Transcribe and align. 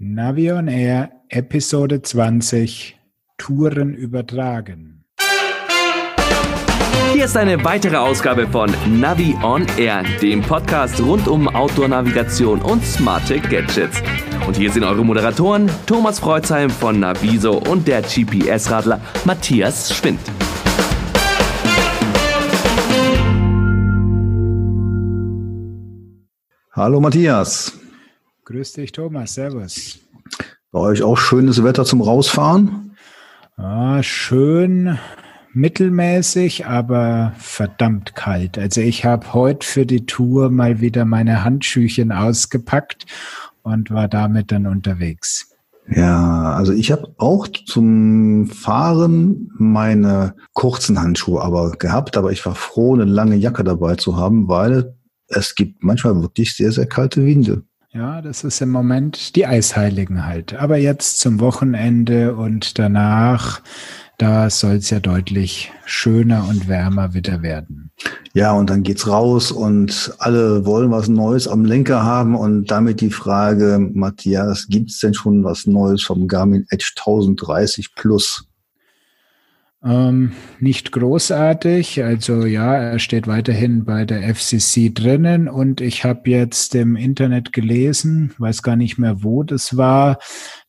Navion 0.00 0.66
Air 0.66 1.12
Episode 1.28 2.02
20 2.02 2.98
Touren 3.38 3.94
übertragen. 3.94 5.04
Hier 7.12 7.26
ist 7.26 7.36
eine 7.36 7.62
weitere 7.62 7.98
Ausgabe 7.98 8.48
von 8.48 8.74
Navi 8.88 9.36
on 9.44 9.64
Air, 9.78 10.02
dem 10.20 10.42
Podcast 10.42 11.00
rund 11.00 11.28
um 11.28 11.46
Outdoor-Navigation 11.46 12.60
und 12.60 12.84
smarte 12.84 13.38
Gadgets. 13.38 14.02
Und 14.48 14.56
hier 14.56 14.72
sind 14.72 14.82
eure 14.82 15.04
Moderatoren 15.04 15.70
Thomas 15.86 16.18
Freuzheim 16.18 16.70
von 16.70 16.98
Naviso 16.98 17.58
und 17.58 17.86
der 17.86 18.02
GPS-Radler 18.02 19.00
Matthias 19.24 19.94
Schwind. 19.94 20.18
Hallo 26.72 27.00
Matthias. 27.00 27.83
Grüß 28.44 28.74
dich, 28.74 28.92
Thomas. 28.92 29.34
Servus. 29.34 30.00
Bei 30.70 30.80
euch 30.80 31.02
auch 31.02 31.16
schönes 31.16 31.64
Wetter 31.64 31.84
zum 31.84 32.02
Rausfahren? 32.02 32.96
Ah, 33.56 34.02
schön 34.02 34.98
mittelmäßig, 35.54 36.66
aber 36.66 37.32
verdammt 37.38 38.14
kalt. 38.16 38.58
Also 38.58 38.80
ich 38.80 39.04
habe 39.04 39.32
heute 39.32 39.66
für 39.66 39.86
die 39.86 40.04
Tour 40.04 40.50
mal 40.50 40.80
wieder 40.80 41.04
meine 41.04 41.44
Handschüchen 41.44 42.12
ausgepackt 42.12 43.06
und 43.62 43.90
war 43.90 44.08
damit 44.08 44.52
dann 44.52 44.66
unterwegs. 44.66 45.50
Ja, 45.88 46.54
also 46.54 46.72
ich 46.72 46.90
habe 46.90 47.14
auch 47.18 47.46
zum 47.46 48.46
Fahren 48.48 49.50
meine 49.56 50.34
kurzen 50.54 51.00
Handschuhe 51.00 51.40
aber 51.40 51.72
gehabt, 51.72 52.16
aber 52.16 52.32
ich 52.32 52.44
war 52.44 52.54
froh, 52.54 52.94
eine 52.94 53.04
lange 53.04 53.36
Jacke 53.36 53.64
dabei 53.64 53.94
zu 53.94 54.16
haben, 54.16 54.48
weil 54.48 54.94
es 55.28 55.54
gibt 55.54 55.82
manchmal 55.82 56.20
wirklich 56.20 56.56
sehr, 56.56 56.72
sehr 56.72 56.86
kalte 56.86 57.24
Winde. 57.24 57.62
Ja, 57.94 58.20
das 58.20 58.42
ist 58.42 58.60
im 58.60 58.70
Moment 58.70 59.36
die 59.36 59.46
Eisheiligen 59.46 60.26
halt. 60.26 60.54
Aber 60.54 60.78
jetzt 60.78 61.20
zum 61.20 61.38
Wochenende 61.38 62.34
und 62.34 62.80
danach, 62.80 63.62
da 64.18 64.50
soll 64.50 64.74
es 64.74 64.90
ja 64.90 64.98
deutlich 64.98 65.70
schöner 65.84 66.48
und 66.48 66.66
wärmer 66.66 67.14
wieder 67.14 67.42
werden. 67.42 67.92
Ja, 68.32 68.52
und 68.52 68.68
dann 68.68 68.82
geht's 68.82 69.06
raus 69.06 69.52
und 69.52 70.12
alle 70.18 70.66
wollen 70.66 70.90
was 70.90 71.06
Neues 71.06 71.46
am 71.46 71.64
Lenker 71.64 72.02
haben 72.02 72.34
und 72.34 72.68
damit 72.68 73.00
die 73.00 73.10
Frage, 73.10 73.78
Matthias, 73.78 74.66
gibt's 74.68 74.98
denn 74.98 75.14
schon 75.14 75.44
was 75.44 75.66
Neues 75.66 76.02
vom 76.02 76.26
Garmin 76.26 76.66
Edge 76.70 76.94
1030 76.96 77.94
Plus? 77.94 78.48
Ähm, 79.84 80.32
nicht 80.60 80.92
großartig. 80.92 82.02
Also 82.02 82.46
ja, 82.46 82.74
er 82.74 82.98
steht 82.98 83.26
weiterhin 83.26 83.84
bei 83.84 84.06
der 84.06 84.34
FCC 84.34 84.94
drinnen 84.94 85.46
und 85.46 85.82
ich 85.82 86.04
habe 86.04 86.30
jetzt 86.30 86.74
im 86.74 86.96
Internet 86.96 87.52
gelesen, 87.52 88.32
weiß 88.38 88.62
gar 88.62 88.76
nicht 88.76 88.96
mehr, 88.96 89.22
wo 89.22 89.42
das 89.42 89.76
war. 89.76 90.18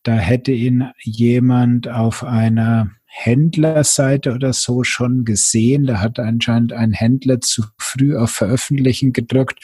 Da 0.03 0.15
hätte 0.15 0.51
ihn 0.51 0.89
jemand 1.01 1.87
auf 1.87 2.25
einer 2.25 2.91
Händlerseite 3.05 4.33
oder 4.33 4.51
so 4.51 4.83
schon 4.83 5.23
gesehen. 5.23 5.85
Da 5.85 6.01
hat 6.01 6.19
anscheinend 6.19 6.73
ein 6.73 6.91
Händler 6.91 7.39
zu 7.39 7.63
früh 7.77 8.17
auf 8.17 8.31
Veröffentlichen 8.31 9.13
gedrückt. 9.13 9.59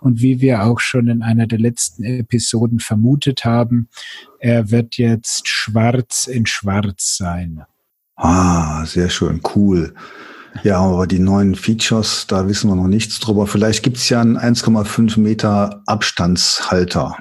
Und 0.00 0.20
wie 0.20 0.42
wir 0.42 0.64
auch 0.64 0.80
schon 0.80 1.08
in 1.08 1.22
einer 1.22 1.46
der 1.46 1.58
letzten 1.58 2.04
Episoden 2.04 2.78
vermutet 2.78 3.46
haben, 3.46 3.88
er 4.38 4.70
wird 4.70 4.98
jetzt 4.98 5.48
schwarz 5.48 6.26
in 6.26 6.44
schwarz 6.44 7.16
sein. 7.16 7.62
Ah, 8.22 8.84
sehr 8.84 9.08
schön, 9.08 9.40
cool. 9.54 9.94
Ja, 10.62 10.80
aber 10.80 11.06
die 11.06 11.20
neuen 11.20 11.54
Features, 11.54 12.26
da 12.26 12.46
wissen 12.46 12.68
wir 12.68 12.76
noch 12.76 12.86
nichts 12.86 13.18
drüber. 13.18 13.46
Vielleicht 13.46 13.82
gibt 13.82 13.96
es 13.96 14.10
ja 14.10 14.20
einen 14.20 14.36
1,5 14.36 15.18
Meter 15.18 15.82
Abstandshalter. 15.86 17.16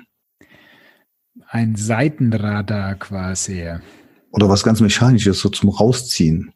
Ein 1.47 1.78
Seitenradar 1.78 2.95
quasi. 2.95 3.69
Oder 4.31 4.50
was 4.50 4.64
ganz 4.64 4.81
Mechanisches, 4.81 5.39
so 5.39 5.47
zum 5.47 5.69
Rausziehen. 5.69 6.52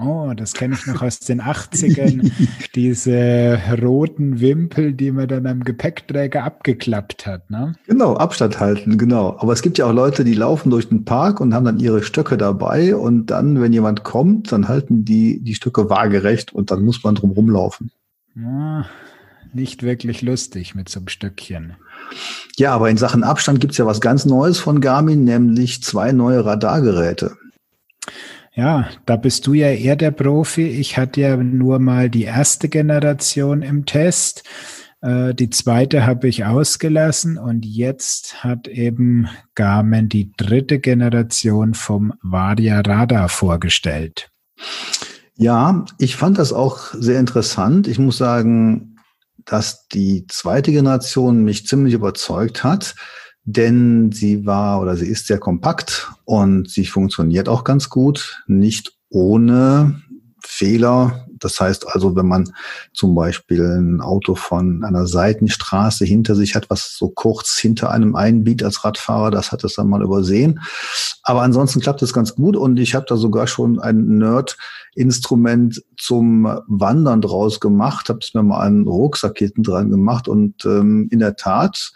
Oh, 0.00 0.32
das 0.36 0.52
kenne 0.54 0.76
ich 0.78 0.86
noch 0.86 1.02
aus 1.02 1.18
den 1.18 1.42
80ern. 1.42 2.30
Diese 2.76 3.58
roten 3.82 4.40
Wimpel, 4.40 4.92
die 4.92 5.10
man 5.10 5.26
dann 5.26 5.46
am 5.46 5.64
Gepäckträger 5.64 6.44
abgeklappt 6.44 7.26
hat, 7.26 7.50
ne? 7.50 7.74
Genau, 7.88 8.14
Abstand 8.14 8.60
halten, 8.60 8.96
genau. 8.96 9.36
Aber 9.40 9.52
es 9.52 9.60
gibt 9.60 9.76
ja 9.76 9.86
auch 9.86 9.92
Leute, 9.92 10.22
die 10.22 10.34
laufen 10.34 10.70
durch 10.70 10.88
den 10.88 11.04
Park 11.04 11.40
und 11.40 11.52
haben 11.52 11.64
dann 11.64 11.80
ihre 11.80 12.04
Stöcke 12.04 12.36
dabei 12.36 12.94
und 12.94 13.26
dann, 13.26 13.60
wenn 13.60 13.72
jemand 13.72 14.04
kommt, 14.04 14.52
dann 14.52 14.68
halten 14.68 15.04
die 15.04 15.40
die 15.40 15.56
Stöcke 15.56 15.90
waagerecht 15.90 16.52
und 16.52 16.70
dann 16.70 16.84
muss 16.84 17.02
man 17.02 17.16
drum 17.16 17.32
rumlaufen. 17.32 17.90
Ja, 18.36 18.86
nicht 19.52 19.82
wirklich 19.82 20.22
lustig 20.22 20.76
mit 20.76 20.88
so 20.88 21.00
einem 21.00 21.08
Stückchen. 21.08 21.74
Ja, 22.56 22.72
aber 22.72 22.88
in 22.88 22.98
Sachen 22.98 23.24
Abstand 23.24 23.58
gibt 23.58 23.72
es 23.72 23.78
ja 23.78 23.86
was 23.86 24.00
ganz 24.00 24.24
Neues 24.26 24.58
von 24.58 24.80
Garmin, 24.80 25.24
nämlich 25.24 25.82
zwei 25.82 26.12
neue 26.12 26.44
Radargeräte. 26.44 27.36
Ja, 28.58 28.88
da 29.06 29.14
bist 29.14 29.46
du 29.46 29.54
ja 29.54 29.68
eher 29.68 29.94
der 29.94 30.10
Profi. 30.10 30.66
Ich 30.66 30.96
hatte 30.98 31.20
ja 31.20 31.36
nur 31.36 31.78
mal 31.78 32.10
die 32.10 32.24
erste 32.24 32.68
Generation 32.68 33.62
im 33.62 33.86
Test. 33.86 34.42
Äh, 35.00 35.32
die 35.32 35.48
zweite 35.48 36.04
habe 36.04 36.26
ich 36.26 36.44
ausgelassen 36.44 37.38
und 37.38 37.64
jetzt 37.64 38.42
hat 38.42 38.66
eben 38.66 39.28
Garmin 39.54 40.08
die 40.08 40.32
dritte 40.36 40.80
Generation 40.80 41.74
vom 41.74 42.14
Varia 42.20 42.80
Radar 42.80 43.28
vorgestellt. 43.28 44.28
Ja, 45.36 45.84
ich 45.98 46.16
fand 46.16 46.36
das 46.36 46.52
auch 46.52 46.80
sehr 46.94 47.20
interessant. 47.20 47.86
Ich 47.86 48.00
muss 48.00 48.18
sagen, 48.18 48.96
dass 49.44 49.86
die 49.86 50.26
zweite 50.26 50.72
Generation 50.72 51.44
mich 51.44 51.68
ziemlich 51.68 51.94
überzeugt 51.94 52.64
hat 52.64 52.96
denn 53.50 54.12
sie 54.12 54.44
war 54.44 54.82
oder 54.82 54.94
sie 54.94 55.06
ist 55.06 55.26
sehr 55.26 55.38
kompakt 55.38 56.12
und 56.26 56.68
sie 56.68 56.84
funktioniert 56.84 57.48
auch 57.48 57.64
ganz 57.64 57.88
gut, 57.88 58.42
nicht 58.46 58.92
ohne 59.08 60.02
Fehler. 60.44 61.24
Das 61.38 61.58
heißt 61.58 61.86
also, 61.94 62.14
wenn 62.14 62.28
man 62.28 62.52
zum 62.92 63.14
Beispiel 63.14 63.64
ein 63.64 64.02
Auto 64.02 64.34
von 64.34 64.84
einer 64.84 65.06
Seitenstraße 65.06 66.04
hinter 66.04 66.34
sich 66.34 66.54
hat, 66.56 66.68
was 66.68 66.94
so 66.94 67.08
kurz 67.08 67.56
hinter 67.58 67.90
einem 67.90 68.16
einbiegt 68.16 68.62
als 68.62 68.84
Radfahrer, 68.84 69.30
das 69.30 69.50
hat 69.50 69.64
es 69.64 69.76
dann 69.76 69.88
mal 69.88 70.02
übersehen. 70.02 70.60
Aber 71.22 71.40
ansonsten 71.40 71.80
klappt 71.80 72.02
es 72.02 72.12
ganz 72.12 72.34
gut 72.34 72.54
und 72.54 72.78
ich 72.78 72.94
habe 72.94 73.06
da 73.08 73.16
sogar 73.16 73.46
schon 73.46 73.78
ein 73.78 74.18
Nerd-Instrument 74.18 75.82
zum 75.96 76.44
Wandern 76.66 77.22
draus 77.22 77.60
gemacht, 77.60 78.10
habe 78.10 78.18
es 78.20 78.34
mir 78.34 78.42
mal 78.42 78.60
einen 78.60 78.86
Rucksack 78.86 79.38
hinten 79.38 79.62
dran 79.62 79.88
gemacht 79.88 80.28
und 80.28 80.66
ähm, 80.66 81.08
in 81.10 81.20
der 81.20 81.36
Tat, 81.36 81.92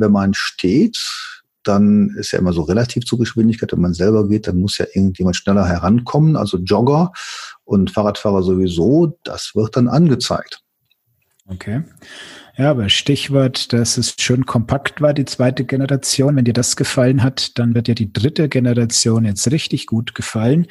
wenn 0.00 0.12
man 0.12 0.34
steht, 0.34 0.98
dann 1.62 2.14
ist 2.18 2.32
ja 2.32 2.38
immer 2.38 2.52
so 2.52 2.62
relativ 2.62 3.04
zur 3.04 3.18
Geschwindigkeit. 3.18 3.72
Wenn 3.72 3.80
man 3.80 3.94
selber 3.94 4.28
geht, 4.28 4.46
dann 4.46 4.58
muss 4.58 4.78
ja 4.78 4.86
irgendjemand 4.92 5.36
schneller 5.36 5.66
herankommen, 5.66 6.36
also 6.36 6.58
Jogger 6.58 7.12
und 7.64 7.90
Fahrradfahrer 7.90 8.42
sowieso. 8.42 9.18
Das 9.24 9.52
wird 9.54 9.76
dann 9.76 9.88
angezeigt. 9.88 10.62
Okay. 11.48 11.82
Ja, 12.56 12.70
aber 12.70 12.88
Stichwort, 12.88 13.72
dass 13.74 13.98
es 13.98 14.14
schon 14.18 14.46
kompakt 14.46 15.02
war, 15.02 15.12
die 15.12 15.26
zweite 15.26 15.64
Generation. 15.64 16.36
Wenn 16.36 16.46
dir 16.46 16.54
das 16.54 16.74
gefallen 16.74 17.22
hat, 17.22 17.58
dann 17.58 17.74
wird 17.74 17.86
dir 17.86 17.94
die 17.94 18.12
dritte 18.12 18.48
Generation 18.48 19.26
jetzt 19.26 19.50
richtig 19.50 19.86
gut 19.86 20.14
gefallen, 20.14 20.66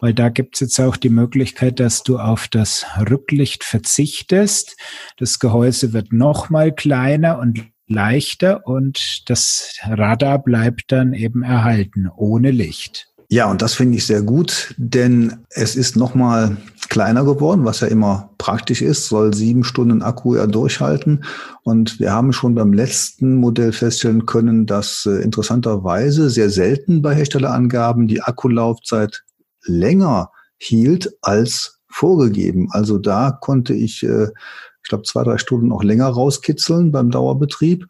weil 0.00 0.12
da 0.12 0.28
gibt's 0.28 0.60
jetzt 0.60 0.78
auch 0.78 0.98
die 0.98 1.08
Möglichkeit, 1.08 1.80
dass 1.80 2.02
du 2.02 2.18
auf 2.18 2.46
das 2.46 2.84
Rücklicht 3.10 3.64
verzichtest. 3.64 4.76
Das 5.16 5.38
Gehäuse 5.38 5.94
wird 5.94 6.12
noch 6.12 6.50
mal 6.50 6.74
kleiner 6.74 7.38
und 7.38 7.64
leichter 7.90 8.66
und 8.66 9.28
das 9.28 9.76
Radar 9.82 10.42
bleibt 10.42 10.92
dann 10.92 11.12
eben 11.12 11.42
erhalten, 11.42 12.08
ohne 12.16 12.50
Licht. 12.50 13.08
Ja, 13.32 13.48
und 13.48 13.62
das 13.62 13.74
finde 13.74 13.96
ich 13.96 14.06
sehr 14.06 14.22
gut, 14.22 14.74
denn 14.76 15.44
es 15.50 15.76
ist 15.76 15.96
nochmal 15.96 16.56
kleiner 16.88 17.24
geworden, 17.24 17.64
was 17.64 17.78
ja 17.78 17.86
immer 17.86 18.30
praktisch 18.38 18.82
ist, 18.82 19.06
soll 19.06 19.32
sieben 19.32 19.62
Stunden 19.62 20.02
Akku 20.02 20.34
ja 20.34 20.48
durchhalten. 20.48 21.24
Und 21.62 22.00
wir 22.00 22.12
haben 22.12 22.32
schon 22.32 22.56
beim 22.56 22.72
letzten 22.72 23.36
Modell 23.36 23.72
feststellen 23.72 24.26
können, 24.26 24.66
dass 24.66 25.06
äh, 25.06 25.22
interessanterweise 25.22 26.28
sehr 26.28 26.50
selten 26.50 27.02
bei 27.02 27.14
Herstellerangaben 27.14 28.08
die 28.08 28.20
Akkulaufzeit 28.20 29.22
länger 29.62 30.32
hielt 30.58 31.12
als 31.22 31.78
vorgegeben. 31.88 32.68
Also 32.72 32.98
da 32.98 33.30
konnte 33.30 33.74
ich 33.74 34.02
äh, 34.02 34.28
ich 34.82 34.88
glaube, 34.88 35.04
zwei, 35.04 35.24
drei 35.24 35.38
Stunden 35.38 35.72
auch 35.72 35.82
länger 35.82 36.08
rauskitzeln 36.08 36.92
beim 36.92 37.10
Dauerbetrieb. 37.10 37.86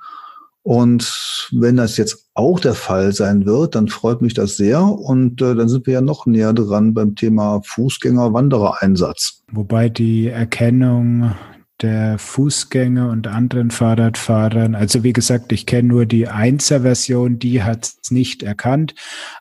Und 0.63 1.49
wenn 1.53 1.77
das 1.77 1.97
jetzt 1.97 2.29
auch 2.35 2.61
der 2.61 2.75
Fall 2.75 3.13
sein 3.13 3.47
wird, 3.47 3.75
dann 3.75 3.89
freut 3.89 4.21
mich 4.21 4.35
das 4.35 4.57
sehr. 4.57 4.83
Und 4.83 5.41
äh, 5.41 5.55
dann 5.55 5.69
sind 5.69 5.87
wir 5.87 5.95
ja 5.95 6.01
noch 6.01 6.27
näher 6.27 6.53
dran 6.53 6.93
beim 6.93 7.15
Thema 7.15 7.63
Fußgänger-Wanderer-Einsatz. 7.65 9.43
Wobei 9.53 9.89
die 9.89 10.29
Erkennung 10.29 11.33
der 11.82 12.19
Fußgänger 12.19 13.09
und 13.09 13.27
anderen 13.27 13.71
Fahrradfahrern. 13.71 14.75
Also 14.75 15.03
wie 15.03 15.12
gesagt, 15.12 15.53
ich 15.53 15.67
kenne 15.67 15.88
nur 15.88 16.06
die 16.06 16.29
Einser-Version, 16.29 17.38
die 17.38 17.62
hat 17.62 17.91
es 18.03 18.11
nicht 18.11 18.43
erkannt. 18.43 18.94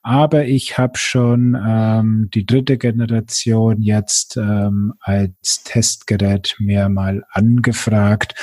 Aber 0.03 0.45
ich 0.45 0.77
habe 0.77 0.97
schon 0.97 1.57
ähm, 1.62 2.30
die 2.33 2.45
dritte 2.45 2.77
Generation 2.77 3.81
jetzt 3.81 4.38
ähm, 4.38 4.94
als 5.00 5.63
Testgerät 5.63 6.56
mir 6.59 6.89
mal 6.89 7.24
angefragt 7.31 8.36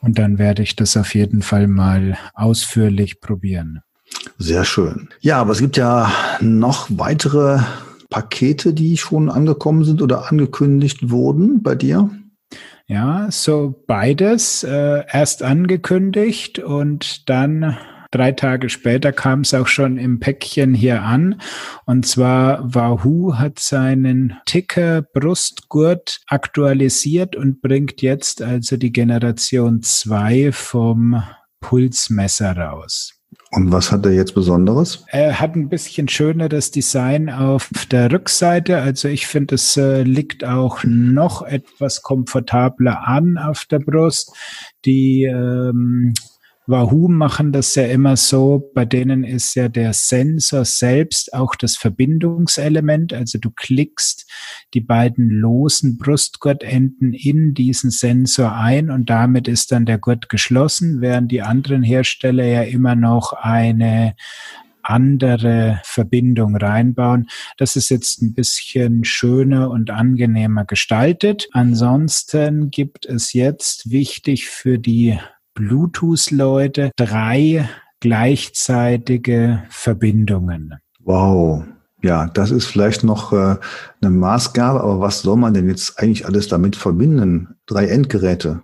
und 0.00 0.18
dann 0.18 0.38
werde 0.38 0.62
ich 0.62 0.76
das 0.76 0.96
auf 0.96 1.14
jeden 1.14 1.42
Fall 1.42 1.68
mal 1.68 2.16
ausführlich 2.34 3.20
probieren. 3.20 3.82
Sehr 4.38 4.64
schön. 4.64 5.08
Ja, 5.20 5.40
aber 5.40 5.52
es 5.52 5.58
gibt 5.58 5.76
ja 5.76 6.12
noch 6.40 6.88
weitere 6.90 7.60
Pakete, 8.12 8.74
die 8.74 8.98
schon 8.98 9.30
angekommen 9.30 9.84
sind 9.84 10.02
oder 10.02 10.30
angekündigt 10.30 11.10
wurden 11.10 11.62
bei 11.62 11.74
dir? 11.74 12.10
Ja, 12.92 13.28
so 13.30 13.82
beides 13.86 14.64
äh, 14.64 15.04
erst 15.10 15.42
angekündigt 15.42 16.58
und 16.58 17.26
dann 17.30 17.78
drei 18.10 18.32
Tage 18.32 18.68
später 18.68 19.12
kam 19.12 19.40
es 19.40 19.54
auch 19.54 19.66
schon 19.66 19.96
im 19.96 20.20
Päckchen 20.20 20.74
hier 20.74 21.00
an. 21.00 21.40
Und 21.86 22.04
zwar 22.06 22.74
Wahoo 22.74 23.38
hat 23.38 23.60
seinen 23.60 24.36
Ticker 24.44 25.00
Brustgurt 25.00 26.20
aktualisiert 26.26 27.34
und 27.34 27.62
bringt 27.62 28.02
jetzt 28.02 28.42
also 28.42 28.76
die 28.76 28.92
Generation 28.92 29.80
2 29.80 30.52
vom 30.52 31.22
Pulsmesser 31.60 32.54
raus. 32.58 33.21
Und 33.54 33.70
was 33.70 33.92
hat 33.92 34.06
er 34.06 34.12
jetzt 34.12 34.34
Besonderes? 34.34 35.04
Er 35.08 35.38
hat 35.38 35.56
ein 35.56 35.68
bisschen 35.68 36.08
schöneres 36.08 36.70
Design 36.70 37.28
auf 37.28 37.68
der 37.90 38.10
Rückseite. 38.10 38.78
Also 38.78 39.08
ich 39.08 39.26
finde, 39.26 39.56
es 39.56 39.76
äh, 39.76 40.04
liegt 40.04 40.42
auch 40.42 40.84
noch 40.84 41.42
etwas 41.42 42.00
komfortabler 42.00 43.06
an 43.06 43.36
auf 43.36 43.66
der 43.66 43.80
Brust. 43.80 44.34
Die 44.86 45.24
ähm, 45.24 46.14
Wahoo 46.66 47.08
machen 47.08 47.52
das 47.52 47.74
ja 47.74 47.86
immer 47.86 48.16
so, 48.16 48.70
bei 48.74 48.84
denen 48.84 49.24
ist 49.24 49.56
ja 49.56 49.68
der 49.68 49.92
Sensor 49.92 50.64
selbst 50.64 51.34
auch 51.34 51.56
das 51.56 51.76
Verbindungselement. 51.76 53.12
Also 53.12 53.38
du 53.38 53.50
klickst 53.50 54.30
die 54.72 54.80
beiden 54.80 55.28
losen 55.28 55.98
Brustgurtenden 55.98 57.14
in 57.14 57.54
diesen 57.54 57.90
Sensor 57.90 58.54
ein 58.54 58.90
und 58.90 59.10
damit 59.10 59.48
ist 59.48 59.72
dann 59.72 59.86
der 59.86 59.98
Gurt 59.98 60.28
geschlossen, 60.28 61.00
während 61.00 61.32
die 61.32 61.42
anderen 61.42 61.82
Hersteller 61.82 62.44
ja 62.44 62.62
immer 62.62 62.94
noch 62.94 63.32
eine 63.32 64.14
andere 64.82 65.80
Verbindung 65.84 66.56
reinbauen. 66.56 67.28
Das 67.56 67.76
ist 67.76 67.88
jetzt 67.88 68.22
ein 68.22 68.34
bisschen 68.34 69.04
schöner 69.04 69.70
und 69.70 69.90
angenehmer 69.90 70.64
gestaltet. 70.64 71.48
Ansonsten 71.52 72.70
gibt 72.70 73.06
es 73.06 73.32
jetzt 73.32 73.90
wichtig 73.90 74.48
für 74.48 74.78
die 74.78 75.18
Bluetooth-Leute 75.54 76.90
drei 76.96 77.68
gleichzeitige 78.00 79.62
Verbindungen. 79.70 80.74
Wow. 81.00 81.64
Ja, 82.02 82.26
das 82.26 82.50
ist 82.50 82.66
vielleicht 82.66 83.04
noch 83.04 83.32
äh, 83.32 83.56
eine 84.00 84.10
Maßgabe, 84.10 84.80
aber 84.80 85.00
was 85.00 85.22
soll 85.22 85.36
man 85.36 85.54
denn 85.54 85.68
jetzt 85.68 86.00
eigentlich 86.00 86.26
alles 86.26 86.48
damit 86.48 86.74
verbinden? 86.74 87.54
Drei 87.66 87.86
Endgeräte. 87.86 88.62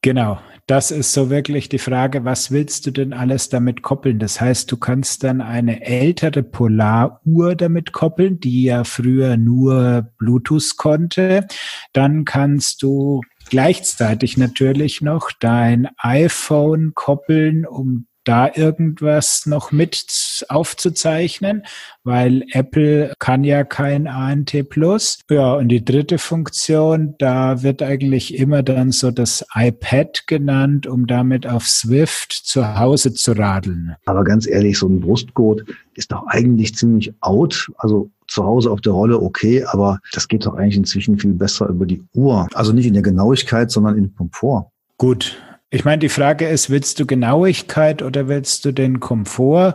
Genau, 0.00 0.38
das 0.68 0.92
ist 0.92 1.12
so 1.12 1.28
wirklich 1.28 1.68
die 1.68 1.78
Frage, 1.78 2.24
was 2.24 2.52
willst 2.52 2.86
du 2.86 2.92
denn 2.92 3.12
alles 3.12 3.48
damit 3.48 3.82
koppeln? 3.82 4.20
Das 4.20 4.40
heißt, 4.40 4.70
du 4.70 4.76
kannst 4.76 5.24
dann 5.24 5.40
eine 5.40 5.84
ältere 5.84 6.44
Polaruhr 6.44 7.56
damit 7.56 7.92
koppeln, 7.92 8.38
die 8.38 8.64
ja 8.64 8.84
früher 8.84 9.36
nur 9.36 10.08
Bluetooth 10.18 10.76
konnte. 10.76 11.48
Dann 11.94 12.24
kannst 12.24 12.82
du 12.82 13.22
gleichzeitig 13.48 14.36
natürlich 14.36 15.00
noch 15.00 15.30
dein 15.32 15.88
iPhone 15.98 16.92
koppeln, 16.94 17.66
um 17.66 18.06
da 18.28 18.50
irgendwas 18.54 19.46
noch 19.46 19.72
mit 19.72 20.44
aufzuzeichnen, 20.50 21.62
weil 22.04 22.44
Apple 22.52 23.14
kann 23.18 23.42
ja 23.42 23.64
kein 23.64 24.06
ANT 24.06 24.54
Plus. 24.68 25.20
Ja, 25.30 25.54
und 25.54 25.68
die 25.68 25.82
dritte 25.82 26.18
Funktion, 26.18 27.14
da 27.18 27.62
wird 27.62 27.82
eigentlich 27.82 28.34
immer 28.34 28.62
dann 28.62 28.92
so 28.92 29.10
das 29.10 29.46
iPad 29.54 30.26
genannt, 30.26 30.86
um 30.86 31.06
damit 31.06 31.46
auf 31.46 31.66
Swift 31.66 32.32
zu 32.32 32.78
Hause 32.78 33.14
zu 33.14 33.32
radeln. 33.32 33.96
Aber 34.04 34.24
ganz 34.24 34.46
ehrlich, 34.46 34.78
so 34.78 34.88
ein 34.88 35.00
Brustgurt 35.00 35.64
ist 35.94 36.12
doch 36.12 36.26
eigentlich 36.26 36.74
ziemlich 36.74 37.14
out. 37.22 37.70
Also 37.78 38.10
zu 38.28 38.44
Hause 38.44 38.70
auf 38.70 38.80
der 38.80 38.92
Rolle 38.92 39.20
okay, 39.20 39.64
aber 39.64 39.98
das 40.12 40.28
geht 40.28 40.46
doch 40.46 40.54
eigentlich 40.54 40.76
inzwischen 40.76 41.18
viel 41.18 41.32
besser 41.32 41.68
über 41.68 41.86
die 41.86 42.02
Uhr. 42.14 42.46
Also 42.54 42.72
nicht 42.72 42.86
in 42.86 42.94
der 42.94 43.02
Genauigkeit, 43.02 43.70
sondern 43.70 43.96
in 43.96 44.14
Komfort. 44.14 44.70
Gut, 44.98 45.36
ich 45.70 45.84
meine, 45.84 45.98
die 45.98 46.08
Frage 46.08 46.48
ist, 46.48 46.70
willst 46.70 46.98
du 46.98 47.04
Genauigkeit 47.04 48.00
oder 48.00 48.26
willst 48.26 48.64
du 48.64 48.72
den 48.72 49.00
Komfort? 49.00 49.74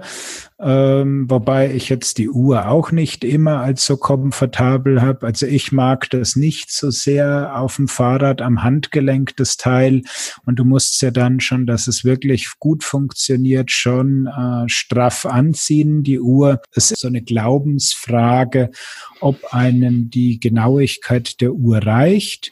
Ähm, 0.59 1.29
wobei 1.29 1.71
ich 1.71 1.87
jetzt 1.89 2.17
die 2.17 2.29
Uhr 2.29 2.67
auch 2.67 2.91
nicht 2.91 3.23
immer 3.23 3.59
als 3.59 3.85
so 3.85 3.97
komfortabel 3.97 5.03
habe. 5.03 5.27
Also 5.27 5.45
ich 5.45 5.71
mag 5.71 6.09
das 6.09 6.35
nicht 6.35 6.71
so 6.71 6.89
sehr 6.89 7.59
auf 7.59 7.75
dem 7.75 7.87
Fahrrad 7.87 8.41
am 8.41 8.63
Handgelenk, 8.63 9.37
das 9.37 9.57
Teil. 9.57 10.01
Und 10.47 10.57
du 10.57 10.65
musst 10.65 10.99
ja 11.03 11.11
dann 11.11 11.39
schon, 11.39 11.67
dass 11.67 11.87
es 11.87 12.03
wirklich 12.03 12.49
gut 12.57 12.83
funktioniert, 12.83 13.69
schon 13.69 14.25
äh, 14.25 14.67
straff 14.67 15.27
anziehen, 15.27 16.01
die 16.01 16.19
Uhr. 16.19 16.59
Es 16.71 16.89
ist 16.89 17.01
so 17.01 17.07
eine 17.07 17.21
Glaubensfrage, 17.21 18.71
ob 19.21 19.53
einem 19.53 20.09
die 20.09 20.39
Genauigkeit 20.39 21.39
der 21.39 21.53
Uhr 21.53 21.85
reicht. 21.85 22.51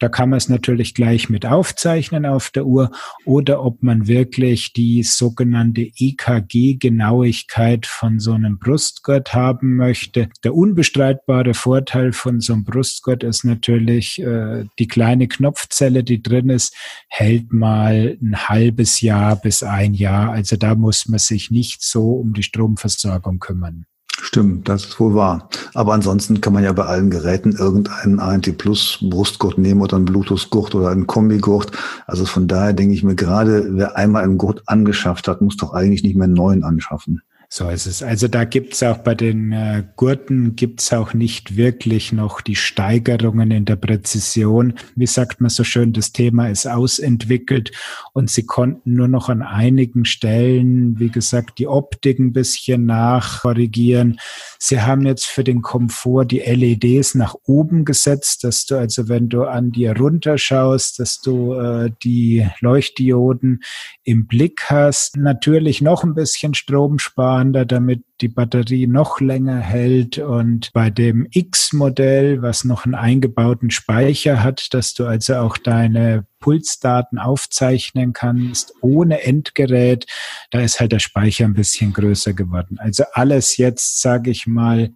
Da 0.00 0.08
kann 0.08 0.30
man 0.30 0.38
es 0.38 0.48
natürlich 0.48 0.94
gleich 0.94 1.30
mit 1.30 1.46
aufzeichnen 1.46 2.26
auf 2.26 2.50
der 2.50 2.66
Uhr 2.66 2.90
oder 3.24 3.64
ob 3.64 3.82
man 3.82 4.08
wirklich 4.08 4.72
die 4.72 5.02
sogenannte 5.02 5.82
EKG-Genauigkeit 5.82 7.86
von 7.86 8.18
so 8.18 8.32
einem 8.32 8.58
Brustgurt 8.58 9.34
haben 9.34 9.76
möchte. 9.76 10.28
Der 10.42 10.54
unbestreitbare 10.54 11.54
Vorteil 11.54 12.12
von 12.12 12.40
so 12.40 12.54
einem 12.54 12.64
Brustgurt 12.64 13.22
ist 13.22 13.44
natürlich, 13.44 14.20
äh, 14.20 14.64
die 14.78 14.88
kleine 14.88 15.28
Knopfzelle, 15.28 16.02
die 16.02 16.22
drin 16.22 16.50
ist, 16.50 16.74
hält 17.08 17.52
mal 17.52 18.18
ein 18.20 18.48
halbes 18.48 19.00
Jahr 19.00 19.36
bis 19.36 19.62
ein 19.62 19.94
Jahr. 19.94 20.32
Also 20.32 20.56
da 20.56 20.74
muss 20.74 21.06
man 21.06 21.20
sich 21.20 21.50
nicht 21.50 21.82
so 21.82 22.14
um 22.14 22.34
die 22.34 22.42
Stromversorgung 22.42 23.38
kümmern. 23.38 23.86
Stimmt, 24.24 24.70
das 24.70 24.86
ist 24.86 24.98
wohl 24.98 25.14
wahr. 25.14 25.50
Aber 25.74 25.92
ansonsten 25.92 26.40
kann 26.40 26.54
man 26.54 26.64
ja 26.64 26.72
bei 26.72 26.86
allen 26.86 27.10
Geräten 27.10 27.52
irgendeinen 27.52 28.20
ANT 28.20 28.56
Plus 28.56 28.98
Brustgurt 29.02 29.58
nehmen 29.58 29.82
oder 29.82 29.96
einen 29.96 30.06
Bluetooth-Gurt 30.06 30.74
oder 30.74 30.88
einen 30.88 31.06
Kombigurt. 31.06 31.72
Also 32.06 32.24
von 32.24 32.48
daher 32.48 32.72
denke 32.72 32.94
ich 32.94 33.02
mir 33.02 33.16
gerade, 33.16 33.76
wer 33.76 33.96
einmal 33.96 34.24
einen 34.24 34.38
Gurt 34.38 34.62
angeschafft 34.64 35.28
hat, 35.28 35.42
muss 35.42 35.58
doch 35.58 35.74
eigentlich 35.74 36.04
nicht 36.04 36.16
mehr 36.16 36.24
einen 36.24 36.32
neuen 36.32 36.64
anschaffen. 36.64 37.20
So 37.56 37.68
ist 37.68 37.86
es. 37.86 38.02
Also 38.02 38.26
da 38.26 38.42
gibt's 38.42 38.82
auch 38.82 38.98
bei 38.98 39.14
den 39.14 39.52
äh, 39.52 39.84
Gurten 39.94 40.56
gibt's 40.56 40.92
auch 40.92 41.14
nicht 41.14 41.56
wirklich 41.56 42.12
noch 42.12 42.40
die 42.40 42.56
Steigerungen 42.56 43.52
in 43.52 43.64
der 43.64 43.76
Präzision. 43.76 44.74
Wie 44.96 45.06
sagt 45.06 45.40
man 45.40 45.50
so 45.50 45.62
schön, 45.62 45.92
das 45.92 46.10
Thema 46.10 46.48
ist 46.48 46.66
ausentwickelt 46.66 47.70
und 48.12 48.28
sie 48.28 48.44
konnten 48.44 48.94
nur 48.94 49.06
noch 49.06 49.28
an 49.28 49.42
einigen 49.42 50.04
Stellen, 50.04 50.98
wie 50.98 51.10
gesagt, 51.10 51.60
die 51.60 51.68
Optik 51.68 52.18
ein 52.18 52.32
bisschen 52.32 52.86
nachkorrigieren. 52.86 54.18
Sie 54.58 54.80
haben 54.80 55.06
jetzt 55.06 55.26
für 55.26 55.44
den 55.44 55.62
Komfort 55.62 56.24
die 56.24 56.40
LEDs 56.40 57.14
nach 57.14 57.36
oben 57.46 57.84
gesetzt, 57.84 58.42
dass 58.42 58.66
du 58.66 58.78
also, 58.78 59.08
wenn 59.08 59.28
du 59.28 59.44
an 59.44 59.70
dir 59.70 59.96
runterschaust, 59.96 60.98
dass 60.98 61.20
du 61.20 61.54
äh, 61.54 61.92
die 62.02 62.48
Leuchtdioden 62.58 63.62
im 64.02 64.26
Blick 64.26 64.62
hast. 64.70 65.16
Natürlich 65.16 65.82
noch 65.82 66.02
ein 66.02 66.14
bisschen 66.14 66.54
Strom 66.54 66.98
sparen 66.98 67.43
miteinander, 67.44 67.64
damit 67.64 68.04
die 68.20 68.28
Batterie 68.28 68.86
noch 68.86 69.20
länger 69.20 69.58
hält. 69.58 70.18
Und 70.18 70.72
bei 70.72 70.90
dem 70.90 71.26
X-Modell, 71.30 72.42
was 72.42 72.64
noch 72.64 72.84
einen 72.84 72.94
eingebauten 72.94 73.70
Speicher 73.70 74.42
hat, 74.42 74.72
dass 74.72 74.94
du 74.94 75.06
also 75.06 75.36
auch 75.36 75.56
deine 75.56 76.26
Pulsdaten 76.40 77.18
aufzeichnen 77.18 78.12
kannst 78.12 78.74
ohne 78.82 79.22
Endgerät, 79.22 80.06
da 80.50 80.60
ist 80.60 80.80
halt 80.80 80.92
der 80.92 80.98
Speicher 80.98 81.44
ein 81.44 81.54
bisschen 81.54 81.92
größer 81.92 82.34
geworden. 82.34 82.78
Also 82.78 83.04
alles 83.12 83.56
jetzt, 83.56 84.00
sage 84.00 84.30
ich 84.30 84.46
mal, 84.46 84.90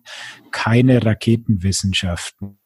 keine 0.50 1.04
Raketenwissenschaften. 1.04 2.58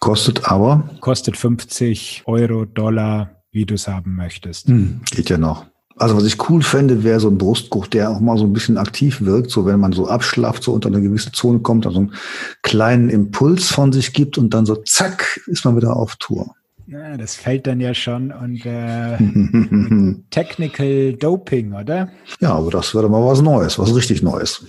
Kostet 0.00 0.50
aber? 0.50 0.88
Kostet 1.00 1.36
50 1.36 2.22
Euro, 2.26 2.64
Dollar, 2.64 3.42
wie 3.52 3.66
du 3.66 3.74
es 3.74 3.88
haben 3.88 4.16
möchtest. 4.16 4.68
Hm, 4.68 5.02
geht 5.10 5.28
ja 5.28 5.36
noch. 5.36 5.66
Also 5.96 6.16
was 6.16 6.24
ich 6.24 6.48
cool 6.48 6.62
fände, 6.62 7.04
wäre 7.04 7.20
so 7.20 7.28
ein 7.28 7.38
Brustgurt, 7.38 7.94
der 7.94 8.10
auch 8.10 8.20
mal 8.20 8.36
so 8.36 8.44
ein 8.44 8.52
bisschen 8.52 8.78
aktiv 8.78 9.20
wirkt, 9.20 9.50
so 9.50 9.64
wenn 9.64 9.78
man 9.78 9.92
so 9.92 10.08
abschlafft, 10.08 10.64
so 10.64 10.72
unter 10.72 10.88
eine 10.88 11.00
gewisse 11.00 11.30
Zone 11.30 11.60
kommt, 11.60 11.86
also 11.86 12.00
einen 12.00 12.14
kleinen 12.62 13.10
Impuls 13.10 13.68
von 13.68 13.92
sich 13.92 14.12
gibt 14.12 14.36
und 14.36 14.52
dann 14.54 14.66
so 14.66 14.74
zack, 14.76 15.40
ist 15.46 15.64
man 15.64 15.76
wieder 15.76 15.96
auf 15.96 16.16
Tour. 16.16 16.54
Ja, 16.86 17.16
das 17.16 17.36
fällt 17.36 17.66
dann 17.66 17.80
ja 17.80 17.94
schon 17.94 18.32
unter 18.32 19.18
Technical 20.30 21.14
Doping, 21.14 21.72
oder? 21.72 22.10
Ja, 22.40 22.54
aber 22.54 22.70
das 22.72 22.94
wäre 22.94 23.08
mal 23.08 23.24
was 23.24 23.40
Neues, 23.40 23.78
was 23.78 23.94
richtig 23.94 24.22
Neues. 24.22 24.66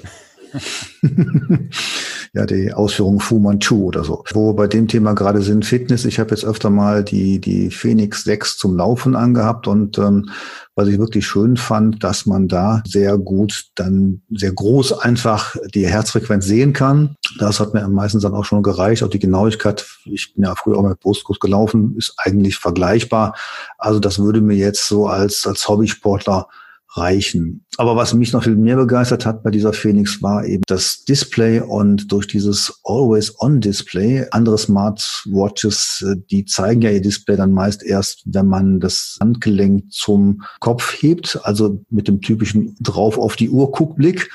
ja, 2.36 2.46
die 2.46 2.74
Ausführung 2.74 3.22
Fu 3.22 3.40
Manchu 3.40 3.86
oder 3.86 4.04
so. 4.04 4.24
Wo 4.34 4.50
wir 4.50 4.56
bei 4.56 4.68
dem 4.68 4.90
Thema 4.90 5.14
gerade 5.14 5.42
sind, 5.42 5.66
Fitness. 5.66 6.04
Ich 6.04 6.20
habe 6.20 6.32
jetzt 6.32 6.44
öfter 6.44 6.70
mal 6.70 7.02
die, 7.02 7.40
die 7.40 7.72
Phoenix 7.72 8.26
6 8.26 8.58
zum 8.58 8.76
Laufen 8.76 9.16
angehabt 9.16 9.68
und 9.68 9.98
ähm, 9.98 10.30
was 10.76 10.90
ich 10.90 11.00
wirklich 11.00 11.26
schön 11.26 11.56
fand, 11.56 12.04
dass 12.04 12.26
man 12.26 12.50
da 12.50 12.84
sehr 12.86 13.18
gut 13.18 13.68
dann 13.76 14.22
sehr 14.30 14.52
groß 14.52 15.00
einfach 15.00 15.56
die 15.74 15.88
Herzfrequenz 15.88 16.46
sehen 16.46 16.74
kann. 16.74 17.16
Das 17.40 17.62
hat 17.62 17.74
mir 17.74 17.88
meistens 17.88 18.24
dann 18.24 18.34
auch 18.34 18.44
schon 18.44 18.64
gereicht. 18.64 19.02
Auch 19.02 19.10
die 19.10 19.20
Genauigkeit, 19.20 19.86
ich 20.04 20.34
bin 20.34 20.44
ja 20.44 20.56
früher 20.56 20.78
auch 20.78 20.84
mit 20.84 21.00
Brustkurs 21.00 21.40
gelaufen, 21.40 21.96
ist 21.98 22.16
eigentlich 22.18 22.58
vergleichbar. 22.58 23.34
Also 23.78 24.02
das 24.02 24.20
würde 24.20 24.42
mir 24.42 24.58
jetzt 24.58 24.90
so 24.90 25.08
als, 25.08 25.48
als 25.48 25.70
Hobbysportler 25.70 26.50
reichen. 26.98 27.66
Aber 27.78 27.96
was 27.96 28.14
mich 28.14 28.32
noch 28.32 28.44
viel 28.44 28.56
mehr 28.56 28.78
begeistert 28.78 29.26
hat 29.26 29.44
bei 29.44 29.52
dieser 29.52 29.74
Phoenix 29.74 30.22
war 30.22 30.46
eben 30.46 30.64
das 30.68 31.04
Display 31.04 31.60
und 31.60 32.12
durch 32.12 32.28
dieses 32.28 32.80
Always-On-Display. 32.86 34.28
Andere 34.32 34.58
Smartwatches, 34.58 36.06
äh, 36.08 36.16
die 36.32 36.46
zeigen 36.46 36.82
ja 36.82 36.92
ihr 36.92 37.02
Display 37.02 37.36
dann 37.36 37.52
meist 37.52 37.84
erst, 37.84 38.24
wenn 38.26 38.48
man 38.48 38.80
das 38.80 39.18
Handgelenk 39.20 39.92
zum 39.92 40.44
Kopf 40.60 41.02
hebt, 41.02 41.40
also 41.44 41.84
mit 41.90 42.08
dem 42.08 42.22
typischen 42.22 42.76
drauf 42.80 43.18
auf 43.18 43.36
die 43.36 43.50
Uhr 43.50 43.72
Guckblick. 43.72 44.30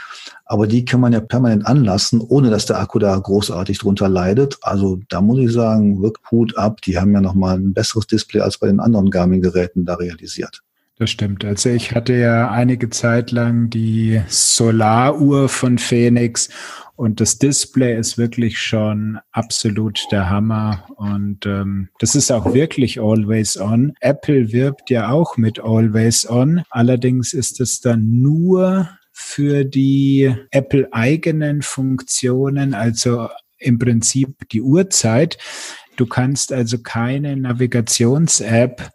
Aber 0.45 0.67
die 0.67 0.85
kann 0.85 1.00
man 1.00 1.12
ja 1.12 1.21
permanent 1.21 1.64
anlassen, 1.64 2.21
ohne 2.21 2.50
dass 2.50 2.67
der 2.67 2.81
Akku 2.81 2.99
da 2.99 3.17
großartig 3.17 3.79
drunter 3.79 4.09
leidet. 4.09 4.59
Also 4.62 4.99
da 5.09 5.21
muss 5.21 5.38
ich 5.38 5.52
sagen, 5.52 6.02
wirkt 6.02 6.29
Hut 6.31 6.59
ab. 6.59 6.83
Die 6.83 6.99
haben 6.99 7.12
ja 7.12 7.21
nochmal 7.21 7.57
ein 7.57 7.73
besseres 7.73 8.09
Display 8.09 8.40
als 8.40 8.59
bei 8.59 8.67
den 8.67 8.81
anderen 8.81 9.11
Garmin-Geräten 9.11 9.85
da 9.85 9.95
realisiert. 9.95 10.62
Das 11.00 11.09
stimmt. 11.09 11.47
Also 11.47 11.71
ich 11.71 11.95
hatte 11.95 12.12
ja 12.12 12.50
einige 12.50 12.90
Zeit 12.90 13.30
lang 13.30 13.71
die 13.71 14.21
Solaruhr 14.28 15.49
von 15.49 15.78
Phoenix 15.78 16.50
und 16.95 17.23
das 17.23 17.38
Display 17.38 17.99
ist 17.99 18.19
wirklich 18.19 18.59
schon 18.59 19.19
absolut 19.33 19.99
der 20.12 20.28
Hammer. 20.28 20.85
Und 20.97 21.47
ähm, 21.47 21.88
das 22.00 22.14
ist 22.14 22.30
auch 22.30 22.52
wirklich 22.52 23.00
Always 23.00 23.59
On. 23.59 23.95
Apple 24.00 24.52
wirbt 24.52 24.90
ja 24.90 25.09
auch 25.09 25.38
mit 25.38 25.59
Always 25.59 26.28
On. 26.28 26.64
Allerdings 26.69 27.33
ist 27.33 27.62
es 27.62 27.80
dann 27.80 28.21
nur 28.21 28.90
für 29.11 29.64
die 29.64 30.35
Apple 30.50 30.87
eigenen 30.92 31.62
Funktionen, 31.62 32.75
also 32.75 33.30
im 33.57 33.78
Prinzip 33.78 34.50
die 34.50 34.61
Uhrzeit. 34.61 35.38
Du 35.97 36.07
kannst 36.07 36.52
also 36.52 36.78
keine 36.78 37.37
Navigations-App 37.37 38.90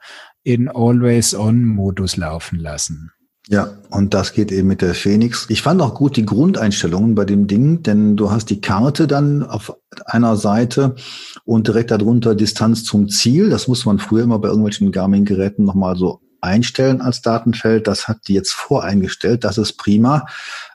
in 0.46 0.70
Always-On-Modus 0.70 2.16
laufen 2.16 2.60
lassen. 2.60 3.12
Ja, 3.48 3.70
und 3.92 4.14
das 4.14 4.34
geht 4.34 4.52
eben 4.52 4.68
mit 4.68 4.82
der 4.82 4.96
Phoenix. 4.96 5.46
Ich 5.50 5.62
fand 5.62 5.82
auch 5.82 5.94
gut 5.94 6.16
die 6.18 6.26
Grundeinstellungen 6.26 7.14
bei 7.14 7.26
dem 7.26 7.46
Ding, 7.46 7.84
denn 7.84 8.16
du 8.16 8.32
hast 8.32 8.50
die 8.50 8.62
Karte 8.62 9.06
dann 9.06 9.44
auf 9.44 9.76
einer 10.06 10.36
Seite 10.36 10.96
und 11.44 11.68
direkt 11.68 11.92
darunter 11.92 12.34
Distanz 12.34 12.84
zum 12.84 13.08
Ziel. 13.10 13.50
Das 13.50 13.68
muss 13.68 13.86
man 13.86 14.00
früher 14.00 14.24
immer 14.24 14.40
bei 14.40 14.48
irgendwelchen 14.48 14.92
Garmin-Geräten 14.92 15.64
nochmal 15.64 15.96
so 15.96 16.22
einstellen 16.42 17.02
als 17.02 17.22
Datenfeld. 17.22 17.88
Das 17.88 18.08
hat 18.08 18.28
die 18.28 18.34
jetzt 18.34 18.54
voreingestellt. 18.54 19.44
Das 19.44 19.58
ist 19.60 19.74
prima. 19.74 20.26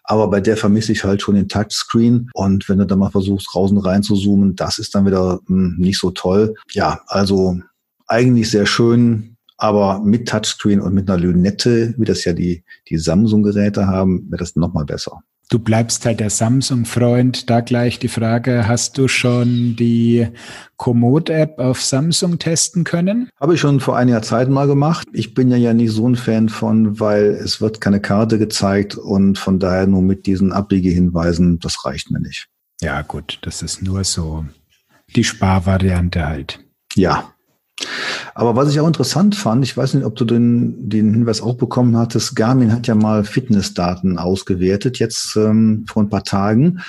Aber 0.05 0.29
bei 0.31 0.41
der 0.41 0.57
vermisse 0.57 0.93
ich 0.93 1.03
halt 1.05 1.23
schon 1.23 1.37
den 1.37 1.49
Touchscreen. 1.49 2.31
Und 2.35 2.69
wenn 2.69 2.79
du 2.79 2.87
da 2.87 2.95
mal 2.97 3.11
versuchst, 3.11 3.49
und 3.55 3.79
rein 3.79 4.03
zu 4.03 4.15
zoomen, 4.15 4.55
das 4.55 4.79
ist 4.79 4.95
dann 4.95 5.07
wieder 5.07 5.41
mh, 5.47 5.49
hm, 5.49 5.77
nicht 5.79 5.99
so 5.99 6.11
toll. 6.11 6.55
Ja, 6.73 7.01
also 7.07 7.59
eigentlich 8.07 8.51
sehr 8.51 8.67
schön 8.67 9.30
aber 9.61 10.01
mit 10.01 10.29
Touchscreen 10.29 10.81
und 10.81 10.95
mit 10.95 11.09
einer 11.09 11.19
Lünette, 11.19 11.95
wie 11.97 12.05
das 12.05 12.25
ja 12.25 12.33
die, 12.33 12.65
die 12.89 12.99
Samsung-Geräte 12.99 13.87
haben, 13.87 14.31
wäre 14.31 14.39
das 14.39 14.57
nochmal 14.57 14.85
besser. 14.85 15.23
Du 15.51 15.59
bleibst 15.59 16.07
halt 16.07 16.21
der 16.21 16.31
Samsung-Freund. 16.31 17.51
Da 17.51 17.61
gleich 17.61 17.99
die 17.99 18.09
Frage, 18.09 18.69
hast 18.69 18.97
du 18.99 19.09
schon 19.09 19.75
die 19.75 20.29
Komoot-App 20.77 21.59
auf 21.59 21.83
Samsung 21.83 22.39
testen 22.39 22.85
können? 22.85 23.29
Habe 23.41 23.55
ich 23.55 23.61
schon 23.61 23.81
vor 23.81 23.97
einiger 23.97 24.23
Zeit 24.23 24.49
mal 24.49 24.69
gemacht. 24.69 25.09
Ich 25.13 25.35
bin 25.35 25.51
ja, 25.51 25.57
ja 25.57 25.75
nicht 25.75 25.91
so 25.91 26.09
ein 26.09 26.15
Fan 26.15 26.49
von, 26.49 27.01
weil 27.01 27.31
es 27.31 27.61
wird 27.61 27.81
keine 27.81 28.01
Karte 28.01 28.39
gezeigt 28.39 28.95
und 28.95 29.39
von 29.39 29.59
daher 29.59 29.89
nur 29.89 30.03
mit 30.03 30.27
diesen 30.27 30.53
Abbiegehinweisen, 30.53 31.59
das 31.59 31.85
reicht 31.85 32.13
mir 32.13 32.21
nicht. 32.21 32.47
Ja 32.81 33.03
gut, 33.03 33.41
das 33.43 33.61
ist 33.61 33.83
nur 33.83 34.05
so 34.05 34.47
die 35.17 35.25
Sparvariante 35.25 36.29
halt. 36.29 36.61
Ja, 36.95 37.35
aber 38.35 38.57
was 38.57 38.71
ich 38.71 38.81
auch 38.81 38.87
interessant 38.87 39.35
fand, 39.35 39.65
ich 39.65 39.77
weiß 39.77 39.95
nicht, 39.95 40.05
ob 40.05 40.17
du 40.17 40.25
den, 40.25 40.89
den 40.89 41.13
Hinweis 41.13 41.41
auch 41.41 41.55
bekommen 41.55 41.97
hattest, 41.97 42.37
Garmin 42.37 42.73
hat 42.73 42.87
ja 42.87 42.95
mal 42.95 43.25
Fitnessdaten 43.25 44.19
ausgewertet, 44.19 44.99
jetzt 44.99 45.37
ähm, 45.37 45.85
vor 45.89 46.03
ein 46.03 46.09
paar 46.09 46.25
Tagen. 46.25 46.81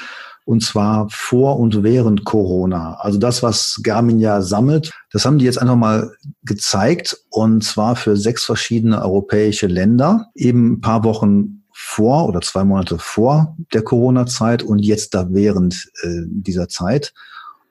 Und 0.43 0.63
zwar 0.63 1.07
vor 1.11 1.59
und 1.59 1.83
während 1.83 2.25
Corona. 2.25 2.95
Also 2.95 3.19
das, 3.19 3.43
was 3.43 3.79
Garmin 3.83 4.19
ja 4.19 4.41
sammelt, 4.41 4.91
das 5.11 5.23
haben 5.23 5.37
die 5.37 5.45
jetzt 5.45 5.61
einfach 5.61 5.75
mal 5.75 6.11
gezeigt. 6.43 7.15
Und 7.29 7.63
zwar 7.63 7.95
für 7.95 8.17
sechs 8.17 8.43
verschiedene 8.43 9.01
europäische 9.01 9.67
Länder. 9.67 10.27
Eben 10.33 10.73
ein 10.73 10.81
paar 10.81 11.03
Wochen 11.03 11.63
vor 11.71 12.27
oder 12.27 12.41
zwei 12.41 12.63
Monate 12.63 12.97
vor 12.97 13.55
der 13.71 13.83
Corona-Zeit 13.83 14.63
und 14.63 14.79
jetzt 14.79 15.13
da 15.13 15.27
während 15.29 15.89
äh, 16.01 16.23
dieser 16.27 16.67
Zeit. 16.67 17.13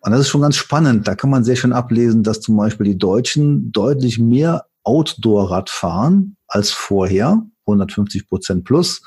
Und 0.00 0.12
das 0.12 0.20
ist 0.20 0.28
schon 0.28 0.40
ganz 0.40 0.56
spannend. 0.56 1.06
Da 1.06 1.14
kann 1.14 1.30
man 1.30 1.44
sehr 1.44 1.56
schön 1.56 1.72
ablesen, 1.72 2.22
dass 2.22 2.40
zum 2.40 2.56
Beispiel 2.56 2.86
die 2.86 2.98
Deutschen 2.98 3.70
deutlich 3.70 4.18
mehr 4.18 4.66
Outdoor-Rad 4.82 5.68
fahren 5.68 6.36
als 6.48 6.70
vorher, 6.70 7.42
150 7.66 8.28
Prozent 8.28 8.64
plus. 8.64 9.02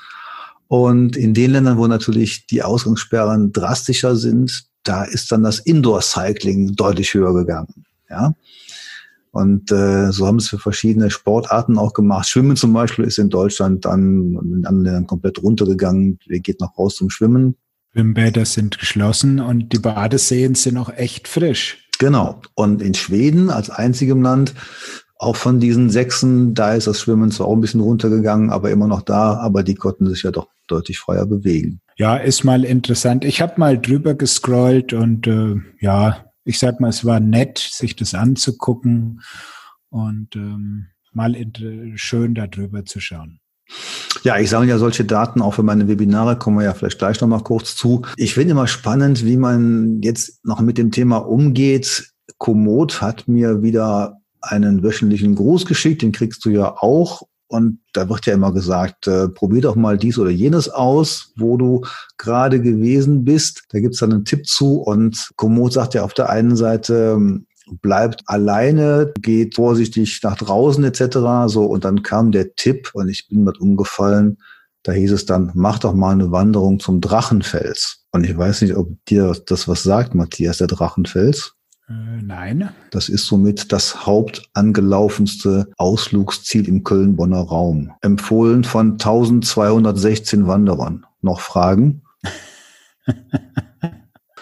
Und 0.68 1.18
in 1.18 1.34
den 1.34 1.52
Ländern, 1.52 1.78
wo 1.78 1.88
natürlich 1.88 2.48
die 2.48 2.64
Ausgangssperren 2.64 3.52
drastischer 3.52 4.16
sind, 4.16 4.66
da 4.84 5.04
ist 5.04 5.32
dann 5.32 5.44
das 5.44 5.60
Indoor-Cycling 5.60 6.76
deutlich 6.76 7.14
höher 7.14 7.34
gegangen. 7.34 7.86
Ja. 8.10 8.34
Und 9.32 9.72
äh, 9.72 10.12
so 10.12 10.28
haben 10.28 10.38
es 10.38 10.50
für 10.50 10.60
verschiedene 10.60 11.10
Sportarten 11.10 11.80
auch 11.80 11.94
gemacht. 11.94 12.28
Schwimmen 12.28 12.56
zum 12.56 12.72
Beispiel 12.72 13.06
ist 13.06 13.18
in 13.18 13.32
Deutschland 13.32 13.84
dann 13.86 14.34
in 14.34 14.66
anderen 14.66 14.84
Ländern 14.84 15.08
komplett 15.08 15.42
runtergegangen. 15.42 16.20
Wer 16.28 16.40
geht 16.40 16.60
noch 16.60 16.78
raus 16.78 16.96
zum 16.96 17.10
Schwimmen? 17.10 17.56
Schwimmbäder 17.94 18.46
sind 18.46 18.80
geschlossen 18.80 19.40
und 19.40 19.72
die 19.72 19.80
Badeseen 19.80 20.56
sind 20.56 20.78
auch 20.78 20.90
echt 20.90 21.28
frisch. 21.28 21.88
Genau. 22.00 22.42
Und 22.56 22.82
in 22.82 22.96
Schweden 22.96 23.52
als 23.52 23.70
einzigem 23.70 24.24
Land, 24.24 24.56
auch 25.20 25.36
von 25.36 25.60
diesen 25.60 25.90
Sechsen, 25.92 26.56
da 26.56 26.74
ist 26.74 26.88
das 26.88 27.00
Schwimmen 27.00 27.32
zwar 27.32 27.48
auch 27.48 27.54
ein 27.54 27.62
bisschen 27.62 27.82
runtergegangen, 27.82 28.50
aber 28.50 28.72
immer 28.72 28.88
noch 28.88 29.04
da, 29.04 29.36
aber 29.36 29.64
die 29.64 29.76
konnten 29.76 30.08
sich 30.08 30.24
ja 30.24 30.32
doch 30.32 30.48
deutlich 30.68 31.00
freier 31.00 31.28
bewegen. 31.28 31.82
Ja, 31.96 32.18
ist 32.18 32.44
mal 32.44 32.66
interessant. 32.66 33.24
Ich 33.24 33.42
habe 33.42 33.54
mal 33.58 33.80
drüber 33.80 34.16
gescrollt 34.16 34.94
und 34.94 35.28
äh, 35.28 35.56
ja, 35.80 36.26
ich 36.46 36.58
sag 36.58 36.80
mal, 36.80 36.90
es 36.90 37.06
war 37.06 37.20
nett, 37.20 37.60
sich 37.60 37.96
das 37.96 38.16
anzugucken 38.16 39.22
und 39.90 40.36
ähm, 40.36 40.88
mal 41.12 41.36
schön 41.96 42.34
darüber 42.34 42.86
zu 42.86 43.00
schauen. 43.00 43.40
Ja, 44.24 44.40
ich 44.40 44.50
sammle 44.50 44.70
ja 44.70 44.78
solche 44.78 45.06
Daten 45.06 45.42
auch 45.42 45.56
für 45.56 45.64
meine 45.64 45.88
Webinare, 45.88 46.38
kommen 46.38 46.58
wir 46.58 46.66
ja 46.66 46.74
vielleicht 46.74 47.00
gleich 47.00 47.20
nochmal 47.20 47.44
kurz 47.44 47.76
zu. 47.76 48.04
Ich 48.16 48.34
finde 48.34 48.52
immer 48.52 48.68
spannend, 48.68 49.26
wie 49.26 49.38
man 49.38 50.02
jetzt 50.02 50.46
noch 50.46 50.62
mit 50.62 50.78
dem 50.78 50.92
Thema 50.92 51.18
umgeht. 51.18 52.12
Komoot 52.38 53.02
hat 53.02 53.28
mir 53.28 53.62
wieder 53.62 54.20
einen 54.42 54.84
wöchentlichen 54.84 55.36
Gruß 55.36 55.66
geschickt, 55.66 56.02
den 56.02 56.12
kriegst 56.12 56.44
du 56.46 56.50
ja 56.50 56.76
auch. 56.78 57.24
Und 57.48 57.80
da 57.94 58.10
wird 58.10 58.26
ja 58.26 58.34
immer 58.34 58.52
gesagt, 58.52 59.08
äh, 59.08 59.30
probier 59.30 59.62
doch 59.62 59.76
mal 59.76 59.98
dies 59.98 60.18
oder 60.18 60.32
jenes 60.32 60.70
aus, 60.70 61.34
wo 61.38 61.56
du 61.58 61.86
gerade 62.18 62.60
gewesen 62.60 63.26
bist. 63.26 63.64
Da 63.70 63.80
gibt's 63.80 64.00
dann 64.00 64.12
einen 64.12 64.26
Tipp 64.26 64.48
zu. 64.48 64.82
Und 64.82 65.30
Komoot 65.36 65.74
sagt 65.74 65.94
ja 65.94 66.04
auf 66.04 66.14
der 66.14 66.30
einen 66.30 66.56
Seite, 66.56 67.20
bleibt 67.82 68.24
alleine, 68.26 69.14
geht 69.20 69.56
vorsichtig 69.56 70.20
nach 70.24 70.38
draußen 70.38 70.84
etc. 70.84 71.18
So 71.48 71.66
und 71.66 71.86
dann 71.86 72.04
kam 72.04 72.32
der 72.32 72.56
Tipp 72.56 72.92
und 72.94 73.10
ich 73.10 73.28
bin 73.28 73.44
mit 73.44 73.60
umgefallen. 73.60 74.38
Da 74.84 74.92
hieß 74.92 75.14
es 75.14 75.26
dann, 75.26 75.52
mach 75.54 75.80
doch 75.80 75.94
mal 75.94 76.12
eine 76.12 76.32
Wanderung 76.32 76.80
zum 76.80 77.00
Drachenfels. 77.00 78.06
Und 78.12 78.26
ich 78.26 78.38
weiß 78.38 78.62
nicht, 78.62 78.76
ob 78.76 78.94
dir 79.06 79.36
das 79.46 79.68
was 79.68 79.84
sagt, 79.84 80.14
Matthias, 80.14 80.58
der 80.58 80.68
Drachenfels. 80.68 81.56
Äh, 81.88 82.22
nein. 82.22 82.70
Das 82.92 83.10
ist 83.10 83.26
somit 83.26 83.72
das 83.72 84.06
hauptangelaufenste 84.06 85.72
Ausflugsziel 85.78 86.68
im 86.68 86.84
Köln-Bonner 86.84 87.42
Raum. 87.42 87.92
Empfohlen 88.02 88.64
von 88.64 88.94
1216 88.94 90.48
Wanderern. 90.48 91.06
Noch 91.22 91.40
Fragen? 91.40 92.04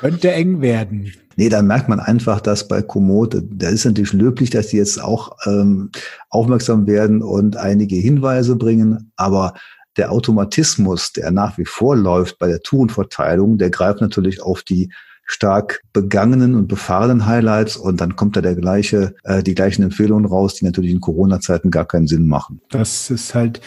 Könnte 0.02 0.32
eng 0.32 0.62
werden. 0.62 1.14
Nee, 1.36 1.50
da 1.50 1.62
merkt 1.62 1.88
man 1.88 2.00
einfach, 2.00 2.42
dass 2.42 2.68
bei 2.68 2.82
Komoot, 2.82 3.42
da 3.52 3.70
ist 3.70 3.86
natürlich 3.86 4.14
löblich, 4.14 4.50
dass 4.50 4.68
die 4.68 4.78
jetzt 4.78 5.02
auch 5.02 5.38
ähm, 5.46 5.92
aufmerksam 6.30 6.88
werden 6.88 7.22
und 7.22 7.56
einige 7.56 7.96
Hinweise 7.96 8.56
bringen, 8.56 9.12
aber 9.16 9.54
der 9.98 10.12
Automatismus, 10.12 11.14
der 11.14 11.32
nach 11.32 11.58
wie 11.58 11.66
vor 11.66 11.96
läuft 11.96 12.40
bei 12.40 12.48
der 12.48 12.62
Tourenverteilung, 12.62 13.58
der 13.58 13.70
greift 13.70 14.02
natürlich 14.02 14.42
auf 14.42 14.64
die 14.64 14.92
stark 15.26 15.82
begangenen 15.94 16.56
und 16.56 16.68
befahrenen 16.68 17.26
Highlights 17.26 17.78
und 17.78 18.02
dann 18.02 18.16
kommt 18.16 18.36
da 18.36 18.42
der 18.42 18.56
gleiche, 18.56 19.16
äh, 19.24 19.44
die 19.44 19.56
gleichen 19.56 19.84
Empfehlungen 19.84 20.26
raus, 20.26 20.56
die 20.56 20.66
natürlich 20.66 20.92
in 20.92 21.00
Corona-Zeiten 21.00 21.72
gar 21.72 21.86
keinen 21.86 22.08
Sinn 22.08 22.28
machen. 22.28 22.60
Das 22.70 23.10
ist 23.10 23.36
halt 23.36 23.62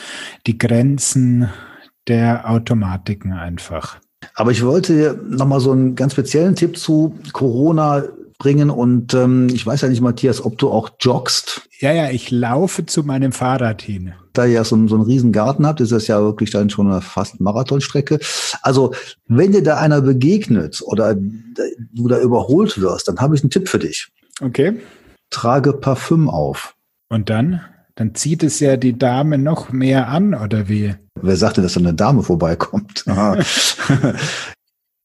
die 0.46 0.58
Grenzen 0.58 1.48
der 2.06 2.50
Automatiken 2.50 3.32
einfach. 3.32 3.98
Aber 4.34 4.50
ich 4.50 4.64
wollte 4.64 5.20
noch 5.28 5.46
mal 5.46 5.60
so 5.60 5.72
einen 5.72 5.94
ganz 5.94 6.12
speziellen 6.12 6.54
Tipp 6.54 6.76
zu 6.76 7.18
Corona 7.32 8.04
bringen 8.38 8.70
und 8.70 9.14
ähm, 9.14 9.48
ich 9.52 9.64
weiß 9.64 9.82
ja 9.82 9.88
nicht, 9.88 10.00
Matthias, 10.00 10.44
ob 10.44 10.58
du 10.58 10.70
auch 10.70 10.90
joggst. 11.00 11.62
Ja, 11.78 11.92
ja, 11.92 12.10
ich 12.10 12.30
laufe 12.30 12.84
zu 12.84 13.02
meinem 13.02 13.32
Fahrrad 13.32 13.82
hin. 13.82 14.12
Da 14.32 14.44
ihr 14.44 14.52
ja 14.52 14.64
so, 14.64 14.86
so 14.88 14.96
einen 14.96 15.04
riesen 15.04 15.32
Garten 15.32 15.66
habt, 15.66 15.80
ist 15.80 15.92
das 15.92 16.08
ja 16.08 16.20
wirklich 16.20 16.50
dann 16.50 16.68
schon 16.68 16.90
eine 16.90 17.00
fast 17.00 17.40
Marathonstrecke. 17.40 18.18
Also, 18.62 18.92
wenn 19.28 19.52
dir 19.52 19.62
da 19.62 19.78
einer 19.78 20.00
begegnet 20.00 20.82
oder 20.84 21.14
du 21.14 22.08
da 22.08 22.20
überholt 22.20 22.80
wirst, 22.80 23.08
dann 23.08 23.18
habe 23.18 23.36
ich 23.36 23.42
einen 23.42 23.50
Tipp 23.50 23.68
für 23.68 23.78
dich. 23.78 24.08
Okay. 24.40 24.80
Trage 25.30 25.72
Parfüm 25.72 26.28
auf. 26.28 26.74
Und 27.08 27.30
dann? 27.30 27.60
Dann 27.96 28.14
zieht 28.14 28.42
es 28.42 28.60
ja 28.60 28.76
die 28.76 28.98
Dame 28.98 29.38
noch 29.38 29.70
mehr 29.70 30.08
an, 30.08 30.34
oder 30.34 30.68
wie? 30.68 30.94
Wer 31.20 31.36
sagte, 31.36 31.62
dass 31.62 31.74
da 31.74 31.80
eine 31.80 31.94
Dame 31.94 32.22
vorbeikommt? 32.22 33.04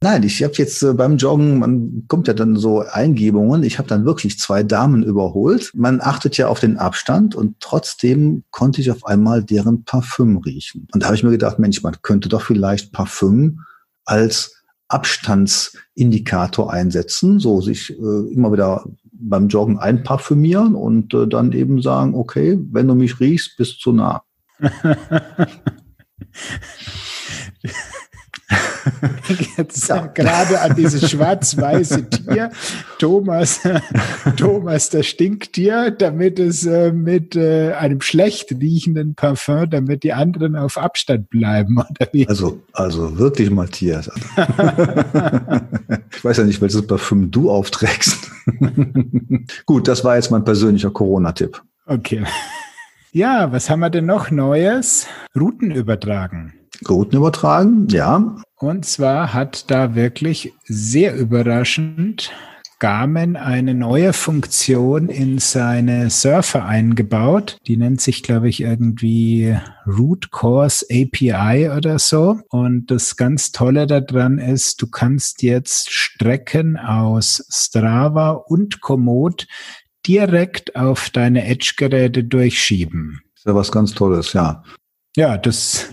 Nein, 0.02 0.24
ich 0.24 0.42
habe 0.44 0.54
jetzt 0.56 0.82
äh, 0.82 0.94
beim 0.94 1.18
Joggen, 1.18 1.60
man 1.60 2.06
kommt 2.08 2.30
ja 2.30 2.34
dann 2.34 2.56
so 2.56 2.80
Eingebungen, 2.80 3.64
ich 3.64 3.80
habe 3.80 3.90
dann 3.90 4.06
wirklich 4.06 4.40
zwei 4.40 4.64
Damen 4.64 5.04
überholt. 5.04 5.72
Man 5.76 6.00
achtet 6.00 6.38
ja 6.38 6.48
auf 6.48 6.62
den 6.62 6.78
Abstand 6.78 7.36
und 7.36 7.60
trotzdem 7.60 8.44
konnte 8.50 8.80
ich 8.80 8.92
auf 8.92 9.06
einmal 9.06 9.44
deren 9.44 9.84
Parfüm 9.84 10.38
riechen. 10.38 10.88
Und 10.94 11.04
da 11.04 11.08
habe 11.08 11.18
ich 11.18 11.24
mir 11.24 11.32
gedacht, 11.32 11.60
Mensch, 11.60 11.84
man 11.84 11.98
könnte 12.02 12.30
doch 12.30 12.44
vielleicht 12.44 12.94
Parfüm 12.94 13.60
als 14.06 14.64
Abstandsindikator 14.88 16.72
einsetzen, 16.72 17.40
so 17.40 17.60
sich 17.60 17.92
äh, 17.92 18.34
immer 18.34 18.54
wieder 18.54 18.86
beim 19.20 19.48
Joggen 19.48 19.78
einparfümieren 19.78 20.76
und 20.76 21.14
äh, 21.14 21.28
dann 21.28 21.52
eben 21.52 21.82
sagen, 21.82 22.16
okay, 22.16 22.58
wenn 22.72 22.88
du 22.88 22.96
mich 22.96 23.20
riechst, 23.20 23.58
bist 23.58 23.86
du 23.86 23.92
nah. 23.92 24.24
Jetzt 29.58 29.88
ja. 29.88 30.08
gerade 30.08 30.62
an 30.62 30.76
dieses 30.76 31.10
schwarz-weiße 31.10 32.10
Tier. 32.10 32.52
Thomas, 32.98 33.62
Thomas, 34.38 34.90
das 34.90 35.06
Stinktier, 35.08 35.92
damit 35.92 36.40
es 36.40 36.66
äh, 36.66 36.92
mit 36.92 37.36
äh, 37.36 37.74
einem 37.74 38.02
schlecht 38.02 38.52
riechenden 38.52 39.16
Parfum, 39.16 39.70
damit 39.70 40.04
die 40.04 40.14
anderen 40.14 40.56
auf 40.56 40.78
Abstand 40.78 41.30
bleiben. 41.30 41.80
Also, 42.28 42.60
also 42.74 43.18
wirklich, 43.18 43.52
Matthias. 43.52 44.08
ich 46.12 46.24
weiß 46.24 46.38
ja 46.38 46.44
nicht, 46.44 46.62
welches 46.62 46.86
Parfüm 46.86 47.32
du 47.32 47.52
aufträgst. 47.52 48.32
Gut, 49.66 49.88
das 49.88 50.04
war 50.04 50.16
jetzt 50.16 50.32
mein 50.32 50.44
persönlicher 50.44 50.90
Corona-Tipp. 50.90 51.62
Okay. 51.86 52.24
Ja, 53.12 53.52
was 53.52 53.70
haben 53.70 53.80
wir 53.80 53.90
denn 53.90 54.06
noch 54.06 54.30
Neues? 54.30 55.08
Routen 55.36 55.72
übertragen. 55.72 56.54
Routen 56.88 57.18
übertragen, 57.18 57.88
ja. 57.90 58.36
Und 58.58 58.86
zwar 58.86 59.34
hat 59.34 59.72
da 59.72 59.96
wirklich 59.96 60.54
sehr 60.66 61.16
überraschend 61.16 62.32
Garmin 62.80 63.36
eine 63.36 63.74
neue 63.74 64.14
Funktion 64.14 65.10
in 65.10 65.38
seine 65.38 66.10
Surfer 66.10 66.66
eingebaut. 66.66 67.58
Die 67.68 67.76
nennt 67.76 68.00
sich, 68.00 68.24
glaube 68.24 68.48
ich, 68.48 68.62
irgendwie 68.62 69.58
Root 69.86 70.32
Course 70.32 70.86
API 70.90 71.70
oder 71.76 72.00
so. 72.00 72.40
Und 72.50 72.90
das 72.90 73.18
ganz 73.18 73.52
Tolle 73.52 73.86
daran 73.86 74.40
ist, 74.40 74.82
du 74.82 74.88
kannst 74.88 75.44
jetzt 75.44 75.92
Strecken 75.92 76.78
aus 76.78 77.46
Strava 77.50 78.32
und 78.32 78.80
Komoot 78.80 79.46
direkt 80.08 80.78
auf 80.78 81.10
deine 81.10 81.46
Edge-Geräte 81.46 82.24
durchschieben. 82.24 83.22
Das 83.34 83.42
ist 83.42 83.46
ja 83.46 83.56
was 83.56 83.72
ganz 83.74 83.94
Tolles, 83.94 84.32
ja. 84.32 84.64
Ja, 85.18 85.38
das 85.38 85.90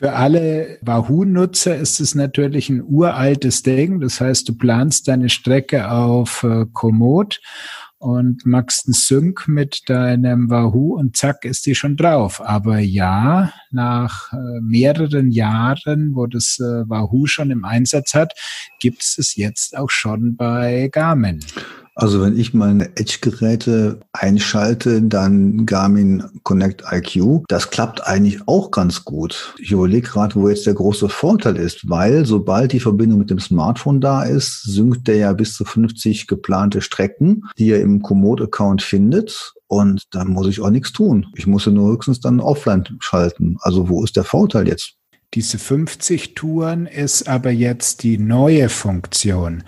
für 0.00 0.14
alle 0.14 0.78
Wahoo-Nutzer 0.80 1.76
ist 1.76 2.00
es 2.00 2.14
natürlich 2.14 2.70
ein 2.70 2.82
uraltes 2.82 3.62
Ding. 3.62 4.00
Das 4.00 4.18
heißt, 4.18 4.48
du 4.48 4.56
planst 4.56 5.08
deine 5.08 5.28
Strecke 5.28 5.90
auf 5.90 6.42
äh, 6.42 6.64
Komoot 6.72 7.42
und 7.98 8.46
machst 8.46 8.86
einen 8.86 8.94
Sync 8.94 9.46
mit 9.46 9.90
deinem 9.90 10.48
Wahoo 10.48 10.96
und 10.96 11.18
zack 11.18 11.44
ist 11.44 11.66
die 11.66 11.74
schon 11.74 11.98
drauf. 11.98 12.40
Aber 12.40 12.78
ja, 12.78 13.52
nach 13.70 14.32
äh, 14.32 14.62
mehreren 14.62 15.30
Jahren, 15.30 16.14
wo 16.14 16.26
das 16.26 16.58
äh, 16.58 16.88
Wahoo 16.88 17.26
schon 17.26 17.50
im 17.50 17.66
Einsatz 17.66 18.14
hat, 18.14 18.32
gibt 18.80 19.02
es 19.02 19.18
es 19.18 19.36
jetzt 19.36 19.76
auch 19.76 19.90
schon 19.90 20.34
bei 20.34 20.88
Garmin. 20.90 21.40
Also 22.00 22.22
wenn 22.22 22.38
ich 22.38 22.54
meine 22.54 22.96
Edge-Geräte 22.96 24.00
einschalte, 24.12 25.02
dann 25.02 25.66
Garmin 25.66 26.24
Connect 26.44 26.82
IQ. 26.90 27.44
Das 27.48 27.68
klappt 27.68 28.06
eigentlich 28.06 28.40
auch 28.48 28.70
ganz 28.70 29.04
gut. 29.04 29.54
Ich 29.58 29.70
überlege 29.70 30.08
gerade, 30.08 30.34
wo 30.34 30.48
jetzt 30.48 30.64
der 30.64 30.72
große 30.72 31.10
Vorteil 31.10 31.56
ist, 31.56 31.90
weil 31.90 32.24
sobald 32.24 32.72
die 32.72 32.80
Verbindung 32.80 33.18
mit 33.18 33.28
dem 33.28 33.38
Smartphone 33.38 34.00
da 34.00 34.22
ist, 34.22 34.62
synkt 34.62 35.08
der 35.08 35.16
ja 35.16 35.32
bis 35.34 35.52
zu 35.54 35.66
50 35.66 36.26
geplante 36.26 36.80
Strecken, 36.80 37.44
die 37.58 37.70
er 37.70 37.82
im 37.82 38.00
Komoot-Account 38.00 38.80
findet. 38.80 39.52
Und 39.66 40.04
dann 40.12 40.28
muss 40.28 40.48
ich 40.48 40.62
auch 40.62 40.70
nichts 40.70 40.92
tun. 40.92 41.26
Ich 41.36 41.46
muss 41.46 41.66
ja 41.66 41.72
nur 41.72 41.92
höchstens 41.92 42.20
dann 42.20 42.40
offline 42.40 42.88
schalten. 43.00 43.58
Also 43.60 43.90
wo 43.90 44.02
ist 44.02 44.16
der 44.16 44.24
Vorteil 44.24 44.66
jetzt? 44.66 44.94
Diese 45.34 45.58
50 45.58 46.34
Touren 46.34 46.86
ist 46.86 47.28
aber 47.28 47.50
jetzt 47.50 48.02
die 48.04 48.16
neue 48.16 48.70
Funktion 48.70 49.64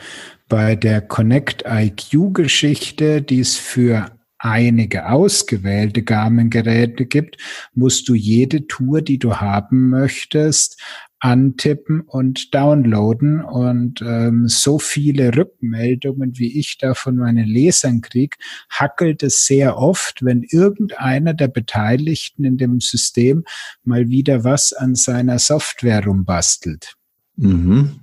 bei 0.53 0.77
der 0.77 1.01
Connect 1.01 1.65
IQ 1.67 2.35
Geschichte, 2.35 3.23
die 3.23 3.41
es 3.41 3.57
für 3.57 4.11
einige 4.37 5.09
ausgewählte 5.09 6.03
Garmin-Geräte 6.03 7.07
gibt, 7.07 7.39
musst 7.73 8.07
du 8.07 8.15
jede 8.15 8.67
Tour, 8.67 9.01
die 9.01 9.19
du 9.19 9.37
haben 9.37 9.89
möchtest, 9.89 10.79
antippen 11.21 12.03
und 12.03 12.55
downloaden. 12.55 13.43
Und 13.43 14.03
ähm, 14.03 14.47
so 14.47 14.79
viele 14.79 15.35
Rückmeldungen, 15.35 16.39
wie 16.39 16.59
ich 16.59 16.77
da 16.77 16.93
von 16.93 17.17
meinen 17.17 17.47
Lesern 17.47 18.03
krieg, 18.03 18.37
hackelt 18.69 19.23
es 19.23 19.47
sehr 19.47 19.79
oft, 19.79 20.23
wenn 20.23 20.43
irgendeiner 20.43 21.33
der 21.33 21.49
Beteiligten 21.49 22.45
in 22.45 22.59
dem 22.59 22.81
System 22.81 23.45
mal 23.85 24.11
wieder 24.11 24.45
was 24.45 24.75
an 24.75 24.97
seiner 24.97 25.39
Software 25.39 26.05
rumbastelt. 26.05 26.93
Mhm. 27.37 28.02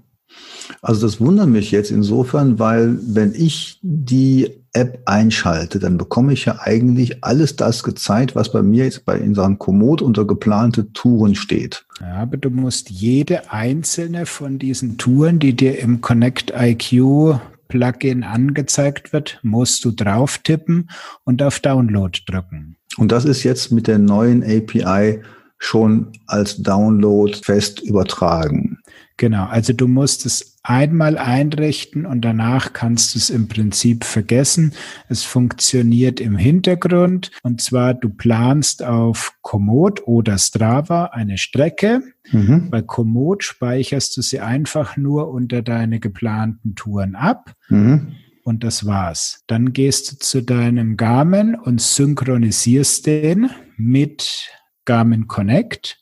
Also 0.82 1.08
das 1.08 1.20
wundert 1.20 1.48
mich 1.48 1.72
jetzt 1.72 1.92
insofern, 1.92 2.60
weil 2.60 2.98
wenn 3.02 3.34
ich 3.34 3.80
die 3.82 4.50
App 4.74 5.02
einschalte, 5.06 5.80
dann 5.80 5.98
bekomme 5.98 6.34
ich 6.34 6.46
ja 6.46 6.60
eigentlich 6.62 7.24
alles 7.24 7.56
das 7.56 7.84
gezeigt, 7.84 8.36
was 8.36 8.52
bei 8.52 8.62
mir 8.62 8.86
jetzt 8.86 9.04
bei 9.06 9.18
in 9.18 9.34
Sachen 9.34 9.58
Komoot 9.58 10.02
unter 10.02 10.26
geplante 10.26 10.92
Touren 10.94 11.36
steht. 11.36 11.86
Ja, 12.02 12.18
aber 12.18 12.38
du 12.38 12.50
musst 12.50 12.90
jede 12.90 13.52
einzelne 13.52 14.26
von 14.26 14.60
diesen 14.60 14.98
Touren, 14.98 15.40
die 15.40 15.56
dir 15.56 15.80
im 15.80 16.02
Connect 16.02 16.54
IQ 16.56 17.40
Plugin 17.68 18.24
angezeigt 18.24 19.14
wird, 19.14 19.40
musst 19.44 19.86
du 19.86 19.92
drauf 19.92 20.40
tippen 20.40 20.90
und 21.24 21.42
auf 21.42 21.60
Download 21.60 22.18
drücken. 22.26 22.76
Und 22.98 23.12
das 23.12 23.26
ist 23.26 23.44
jetzt 23.44 23.72
mit 23.72 23.88
der 23.88 24.00
neuen 24.00 24.44
API 24.44 25.22
schon 25.60 26.14
als 26.26 26.58
Download 26.58 27.34
fest 27.34 27.82
übertragen. 27.82 28.80
Genau, 29.18 29.46
also 29.46 29.74
du 29.74 29.90
musst 29.90 30.26
es 30.26 30.58
einmal 30.64 31.18
einrichten 31.18 32.06
und 32.06 32.22
danach 32.22 32.72
kannst 32.72 33.14
du 33.14 33.20
es 33.20 33.30
im 33.30 33.50
Prinzip 33.50 34.06
vergessen. 34.06 34.74
Es 35.10 35.24
funktioniert 35.24 36.22
im 36.22 36.38
Hintergrund 36.38 37.32
und 37.44 37.62
zwar 37.62 37.94
du 37.94 38.10
planst 38.10 38.82
auf 38.82 39.34
Komoot 39.42 40.08
oder 40.08 40.38
Strava 40.38 41.06
eine 41.06 41.38
Strecke. 41.38 42.02
Mhm. 42.32 42.70
Bei 42.70 42.82
Komoot 42.82 43.44
speicherst 43.44 44.16
du 44.16 44.22
sie 44.22 44.40
einfach 44.40 44.96
nur 44.96 45.30
unter 45.30 45.62
deine 45.62 46.00
geplanten 46.00 46.76
Touren 46.76 47.16
ab. 47.16 47.52
Mhm. 47.68 48.14
Und 48.46 48.64
das 48.64 48.86
war's. 48.86 49.44
Dann 49.48 49.74
gehst 49.74 50.12
du 50.12 50.18
zu 50.18 50.42
deinem 50.42 50.96
Garmin 50.96 51.56
und 51.56 51.82
synchronisierst 51.82 53.06
den 53.06 53.50
mit 53.76 54.50
Garmin 54.90 55.28
Connect 55.28 56.00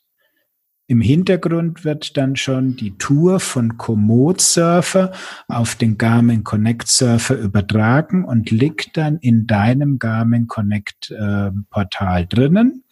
im 0.86 1.02
Hintergrund 1.02 1.84
wird 1.84 2.16
dann 2.16 2.36
schon 2.36 2.74
die 2.74 2.96
Tour 2.96 3.38
von 3.38 3.76
Komoot 3.76 4.40
Surfer 4.40 5.12
auf 5.46 5.74
den 5.74 5.98
Garmin 5.98 6.42
Connect 6.42 6.88
Surfer 6.88 7.36
übertragen 7.36 8.24
und 8.24 8.50
liegt 8.50 8.96
dann 8.96 9.18
in 9.18 9.46
deinem 9.46 9.98
Garmin 9.98 10.46
Connect 10.46 11.10
äh, 11.10 11.50
Portal 11.68 12.26
drinnen. 12.26 12.84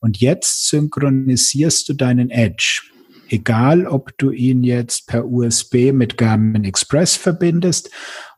Und 0.00 0.20
jetzt 0.20 0.70
synchronisierst 0.70 1.90
du 1.90 1.92
deinen 1.92 2.30
Edge. 2.30 2.80
Egal, 3.28 3.86
ob 3.86 4.16
du 4.16 4.30
ihn 4.30 4.64
jetzt 4.64 5.06
per 5.06 5.26
USB 5.26 5.92
mit 5.92 6.16
Garmin 6.16 6.64
Express 6.64 7.16
verbindest 7.16 7.90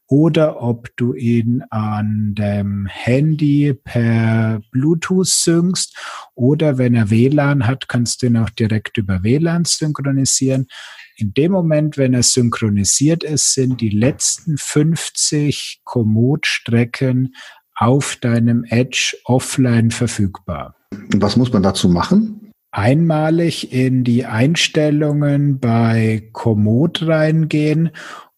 oder 0.08 0.62
ob 0.62 0.88
du 0.96 1.14
ihn 1.14 1.64
an 1.70 2.34
dem 2.36 2.86
Handy 2.86 3.74
per 3.74 4.60
Bluetooth 4.70 5.26
synkst 5.26 5.96
oder 6.34 6.78
wenn 6.78 6.94
er 6.94 7.10
WLAN 7.10 7.66
hat, 7.66 7.88
kannst 7.88 8.22
du 8.22 8.26
ihn 8.26 8.36
auch 8.36 8.50
direkt 8.50 8.98
über 8.98 9.22
WLAN 9.22 9.64
synchronisieren. 9.64 10.68
In 11.16 11.34
dem 11.34 11.52
Moment, 11.52 11.96
wenn 11.96 12.14
er 12.14 12.22
synchronisiert 12.22 13.24
ist, 13.24 13.54
sind 13.54 13.80
die 13.80 13.90
letzten 13.90 14.58
50 14.58 15.80
Komoot-Strecken 15.84 17.34
auf 17.74 18.16
deinem 18.16 18.64
Edge 18.64 19.16
offline 19.24 19.90
verfügbar. 19.90 20.76
Was 21.16 21.36
muss 21.36 21.52
man 21.52 21.62
dazu 21.62 21.88
machen? 21.88 22.52
Einmalig 22.70 23.72
in 23.72 24.04
die 24.04 24.26
Einstellungen 24.26 25.58
bei 25.58 26.28
Komoot 26.32 27.06
reingehen 27.06 27.90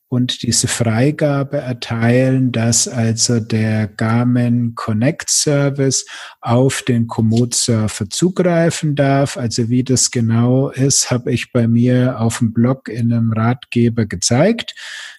und 0.08 0.42
diese 0.42 0.68
Freigabe 0.68 1.58
erteilen, 1.58 2.50
dass 2.50 2.88
also 2.88 3.40
der 3.40 3.88
Garmin 3.88 4.74
Connect 4.74 5.28
Service 5.28 6.06
auf 6.40 6.82
den 6.82 7.06
Komoot 7.06 7.54
Surfer 7.54 8.08
zugreifen 8.08 8.94
darf. 8.96 9.36
Also 9.36 9.68
wie 9.68 9.84
das 9.84 10.10
genau 10.10 10.70
ist, 10.70 11.10
habe 11.10 11.32
ich 11.32 11.52
bei 11.52 11.68
mir 11.68 12.20
auf 12.20 12.38
dem 12.38 12.54
Blog 12.54 12.88
in 12.88 13.12
einem 13.12 13.32
Ratgeber 13.32 14.06
gezeigt. 14.06 14.74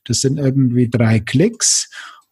Das 0.05 0.21
sind 0.21 0.39
irgendwie 0.39 0.89
drei 0.89 1.19
Klicks 1.19 1.89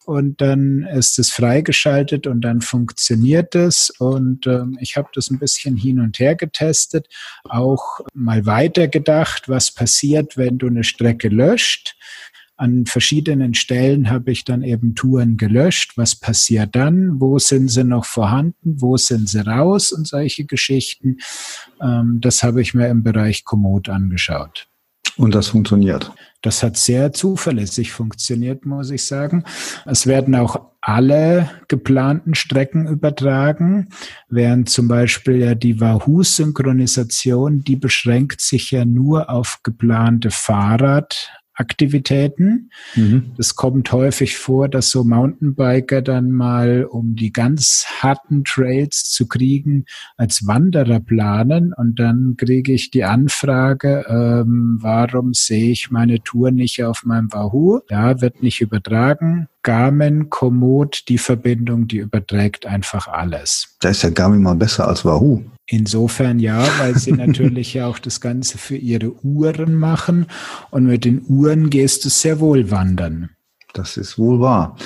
und 0.08 0.40
dann 0.40 0.84
ist 0.84 1.18
es 1.18 1.30
freigeschaltet 1.30 2.26
und 2.26 2.40
dann 2.40 2.62
funktioniert 2.62 3.54
es. 3.54 3.90
Und 3.98 4.46
ähm, 4.46 4.78
ich 4.80 4.96
habe 4.96 5.10
das 5.12 5.30
ein 5.30 5.38
bisschen 5.38 5.76
hin 5.76 6.00
und 6.00 6.18
her 6.18 6.34
getestet, 6.34 7.08
auch 7.44 8.00
mal 8.14 8.46
weiter 8.46 8.88
gedacht, 8.88 9.50
was 9.50 9.70
passiert, 9.70 10.38
wenn 10.38 10.56
du 10.56 10.68
eine 10.68 10.82
Strecke 10.82 11.28
löscht. 11.28 11.94
An 12.58 12.86
verschiedenen 12.86 13.54
Stellen 13.54 14.10
habe 14.10 14.32
ich 14.32 14.44
dann 14.44 14.62
eben 14.62 14.96
Touren 14.96 15.36
gelöscht. 15.36 15.92
Was 15.96 16.16
passiert 16.16 16.74
dann? 16.74 17.20
Wo 17.20 17.38
sind 17.38 17.68
sie 17.68 17.84
noch 17.84 18.04
vorhanden? 18.04 18.80
Wo 18.80 18.96
sind 18.96 19.28
sie 19.28 19.46
raus? 19.46 19.92
Und 19.92 20.08
solche 20.08 20.44
Geschichten. 20.44 21.18
Ähm, 21.80 22.18
das 22.20 22.42
habe 22.42 22.60
ich 22.60 22.74
mir 22.74 22.88
im 22.88 23.04
Bereich 23.04 23.44
Komoot 23.44 23.88
angeschaut. 23.88 24.66
Und 25.16 25.36
das 25.36 25.48
funktioniert. 25.48 26.12
Das 26.42 26.62
hat 26.62 26.76
sehr 26.76 27.12
zuverlässig 27.12 27.92
funktioniert, 27.92 28.66
muss 28.66 28.90
ich 28.90 29.04
sagen. 29.04 29.44
Es 29.84 30.06
werden 30.06 30.34
auch 30.34 30.72
alle 30.80 31.50
geplanten 31.66 32.34
Strecken 32.34 32.86
übertragen, 32.86 33.88
während 34.28 34.68
zum 34.68 34.88
Beispiel 34.88 35.36
ja 35.36 35.54
die 35.54 35.80
Wahoo-Synchronisation, 35.80 37.64
die 37.64 37.76
beschränkt 37.76 38.40
sich 38.40 38.70
ja 38.70 38.84
nur 38.84 39.30
auf 39.30 39.60
geplante 39.62 40.30
Fahrrad, 40.30 41.32
Aktivitäten. 41.58 42.70
Mhm. 42.94 43.32
Das 43.36 43.56
kommt 43.56 43.90
häufig 43.92 44.36
vor, 44.36 44.68
dass 44.68 44.90
so 44.90 45.02
Mountainbiker 45.02 46.02
dann 46.02 46.30
mal, 46.30 46.84
um 46.84 47.16
die 47.16 47.32
ganz 47.32 47.84
harten 48.00 48.44
Trails 48.44 49.10
zu 49.10 49.26
kriegen, 49.26 49.84
als 50.16 50.46
Wanderer 50.46 51.00
planen 51.00 51.72
und 51.72 51.98
dann 51.98 52.36
kriege 52.36 52.72
ich 52.72 52.90
die 52.90 53.04
Anfrage, 53.04 54.04
ähm, 54.08 54.78
warum 54.80 55.34
sehe 55.34 55.72
ich 55.72 55.90
meine 55.90 56.22
Tour 56.22 56.50
nicht 56.52 56.84
auf 56.84 57.04
meinem 57.04 57.32
Wahoo? 57.32 57.80
Ja, 57.90 58.20
wird 58.20 58.42
nicht 58.42 58.60
übertragen. 58.60 59.48
Garmin, 59.62 60.30
Komoot, 60.30 61.08
die 61.08 61.18
Verbindung, 61.18 61.88
die 61.88 61.98
überträgt 61.98 62.66
einfach 62.66 63.08
alles. 63.08 63.76
Da 63.80 63.90
ist 63.90 64.02
ja 64.02 64.10
Garmin 64.10 64.42
mal 64.42 64.54
besser 64.54 64.86
als 64.88 65.04
Wahoo. 65.04 65.44
Insofern 65.70 66.38
ja, 66.38 66.66
weil 66.78 66.98
sie 66.98 67.12
natürlich 67.12 67.74
ja 67.74 67.86
auch 67.86 67.98
das 67.98 68.22
Ganze 68.22 68.58
für 68.58 68.76
ihre 68.76 69.12
Uhren 69.24 69.74
machen 69.74 70.26
und 70.70 70.86
mit 70.86 71.04
den 71.04 71.22
Uhren 71.26 71.68
gehst 71.68 72.04
du 72.04 72.08
sehr 72.08 72.40
wohl 72.40 72.70
wandern. 72.70 73.30
Das 73.74 73.98
ist 73.98 74.18
wohl 74.18 74.40
wahr. 74.40 74.76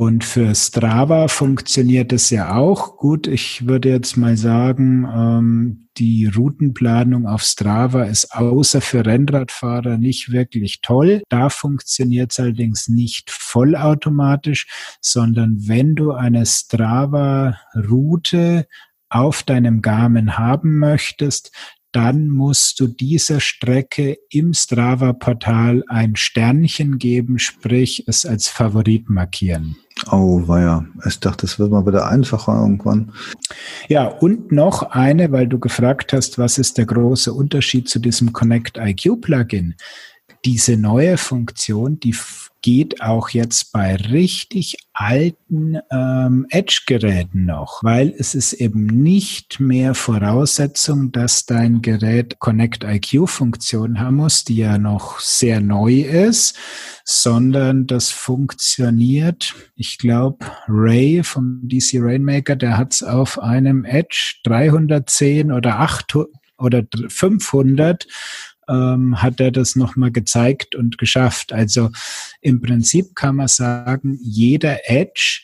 Und 0.00 0.24
für 0.24 0.54
Strava 0.54 1.28
funktioniert 1.28 2.10
es 2.14 2.30
ja 2.30 2.56
auch 2.56 2.96
gut. 2.96 3.26
Ich 3.26 3.66
würde 3.66 3.90
jetzt 3.90 4.16
mal 4.16 4.38
sagen, 4.38 5.06
ähm, 5.14 5.88
die 5.98 6.24
Routenplanung 6.24 7.26
auf 7.26 7.42
Strava 7.42 8.04
ist 8.04 8.34
außer 8.34 8.80
für 8.80 9.04
Rennradfahrer 9.04 9.98
nicht 9.98 10.32
wirklich 10.32 10.80
toll. 10.80 11.20
Da 11.28 11.50
funktioniert 11.50 12.32
es 12.32 12.40
allerdings 12.40 12.88
nicht 12.88 13.30
vollautomatisch, 13.30 14.96
sondern 15.02 15.68
wenn 15.68 15.94
du 15.94 16.12
eine 16.12 16.46
Strava-Route 16.46 18.66
auf 19.10 19.42
deinem 19.42 19.82
Garmin 19.82 20.38
haben 20.38 20.78
möchtest, 20.78 21.52
dann 21.92 22.28
musst 22.28 22.78
du 22.78 22.86
dieser 22.86 23.40
Strecke 23.40 24.16
im 24.30 24.54
Strava-Portal 24.54 25.82
ein 25.88 26.14
Sternchen 26.14 26.98
geben, 26.98 27.40
sprich 27.40 28.04
es 28.06 28.24
als 28.24 28.46
Favorit 28.46 29.10
markieren. 29.10 29.76
Oh, 30.10 30.40
ja. 30.48 30.84
Ich 31.04 31.18
dachte, 31.18 31.46
es 31.46 31.58
wird 31.58 31.72
mal 31.72 31.84
wieder 31.84 32.08
einfacher 32.08 32.60
irgendwann. 32.60 33.12
Ja, 33.88 34.06
und 34.06 34.52
noch 34.52 34.82
eine, 34.90 35.32
weil 35.32 35.48
du 35.48 35.58
gefragt 35.58 36.12
hast, 36.12 36.38
was 36.38 36.58
ist 36.58 36.78
der 36.78 36.86
große 36.86 37.32
Unterschied 37.32 37.88
zu 37.88 37.98
diesem 37.98 38.32
Connect 38.32 38.78
IQ 38.78 39.20
Plugin? 39.20 39.74
Diese 40.44 40.76
neue 40.76 41.16
Funktion, 41.16 41.98
die 41.98 42.14
geht 42.62 43.00
auch 43.00 43.30
jetzt 43.30 43.72
bei 43.72 43.96
richtig 43.96 44.76
alten 44.92 45.78
ähm, 45.90 46.46
Edge-Geräten 46.50 47.46
noch, 47.46 47.82
weil 47.82 48.14
es 48.18 48.34
ist 48.34 48.52
eben 48.54 48.86
nicht 48.86 49.60
mehr 49.60 49.94
Voraussetzung, 49.94 51.10
dass 51.12 51.46
dein 51.46 51.80
Gerät 51.80 52.38
Connect 52.38 52.84
IQ-Funktion 52.84 54.00
haben 54.00 54.16
muss, 54.16 54.44
die 54.44 54.56
ja 54.56 54.78
noch 54.78 55.20
sehr 55.20 55.60
neu 55.60 56.00
ist, 56.00 56.56
sondern 57.04 57.86
das 57.86 58.10
funktioniert. 58.10 59.54
Ich 59.76 59.98
glaube, 59.98 60.44
Ray 60.68 61.22
vom 61.22 61.60
DC 61.62 61.94
Rainmaker, 61.94 62.56
der 62.56 62.76
hat 62.76 62.92
es 62.92 63.02
auf 63.02 63.38
einem 63.38 63.84
Edge 63.84 64.34
310 64.44 65.50
oder 65.52 65.80
800 65.80 66.28
oder 66.60 66.82
500 67.08 68.06
ähm, 68.70 69.20
hat 69.20 69.40
er 69.40 69.50
das 69.50 69.76
nochmal 69.76 70.10
gezeigt 70.10 70.74
und 70.74 70.98
geschafft. 70.98 71.52
Also 71.52 71.90
im 72.40 72.60
Prinzip 72.60 73.14
kann 73.14 73.36
man 73.36 73.48
sagen, 73.48 74.18
jeder 74.22 74.88
Edge, 74.88 75.40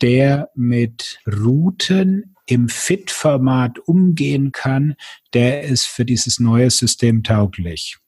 der 0.00 0.50
mit 0.54 1.20
Routen 1.26 2.36
im 2.46 2.68
Fit-Format 2.68 3.78
umgehen 3.80 4.52
kann, 4.52 4.94
der 5.34 5.64
ist 5.64 5.86
für 5.86 6.04
dieses 6.04 6.40
neue 6.40 6.70
System 6.70 7.22
tauglich. 7.22 7.98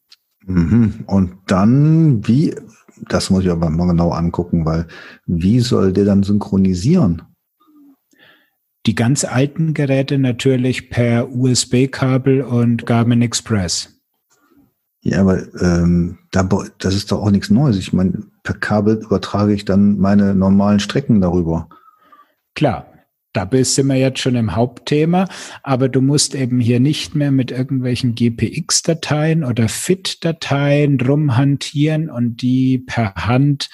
Mhm. 0.47 1.05
Und 1.07 1.33
dann, 1.47 2.27
wie, 2.27 2.55
das 3.09 3.31
muss 3.31 3.45
ich 3.45 3.51
aber 3.51 3.69
mal 3.71 3.89
genau 3.89 4.11
angucken, 4.13 4.65
weil 4.65 4.87
wie 5.27 5.61
soll 5.61 5.93
der 5.93 6.05
dann 6.05 6.23
synchronisieren? 6.23 7.23
Die 8.87 8.95
ganz 8.95 9.25
alten 9.25 9.75
Geräte 9.75 10.17
natürlich 10.17 10.89
per 10.89 11.31
USB-Kabel 11.31 12.41
und 12.41 12.87
Garmin 12.87 13.21
Express. 13.21 14.00
Ja, 15.03 15.21
aber 15.21 15.43
ähm, 15.61 16.19
da, 16.31 16.47
das 16.79 16.95
ist 16.95 17.11
doch 17.11 17.23
auch 17.23 17.31
nichts 17.31 17.51
Neues. 17.51 17.79
Ich 17.79 17.93
meine, 17.93 18.23
per 18.43 18.55
Kabel 18.55 18.97
übertrage 19.03 19.55
ich 19.55 19.65
dann 19.65 19.99
meine 19.99 20.35
normalen 20.35 20.81
Strecken 20.81 21.21
darüber. 21.21 21.69
Klar, 22.55 22.87
da 23.33 23.49
sind 23.63 23.87
wir 23.87 23.95
jetzt 23.95 24.19
schon 24.19 24.35
im 24.35 24.57
Hauptthema, 24.57 25.29
aber 25.63 25.89
du 25.89 26.01
musst 26.01 26.35
eben 26.35 26.59
hier 26.59 26.81
nicht 26.81 27.15
mehr 27.15 27.31
mit 27.31 27.53
irgendwelchen 27.53 28.17
GPX-Dateien 28.17 29.45
oder 29.45 29.69
FIT-Dateien 29.69 31.01
rumhantieren 31.01 32.11
und 32.11 32.43
die 32.43 32.79
per 32.79 33.15
Hand 33.15 33.71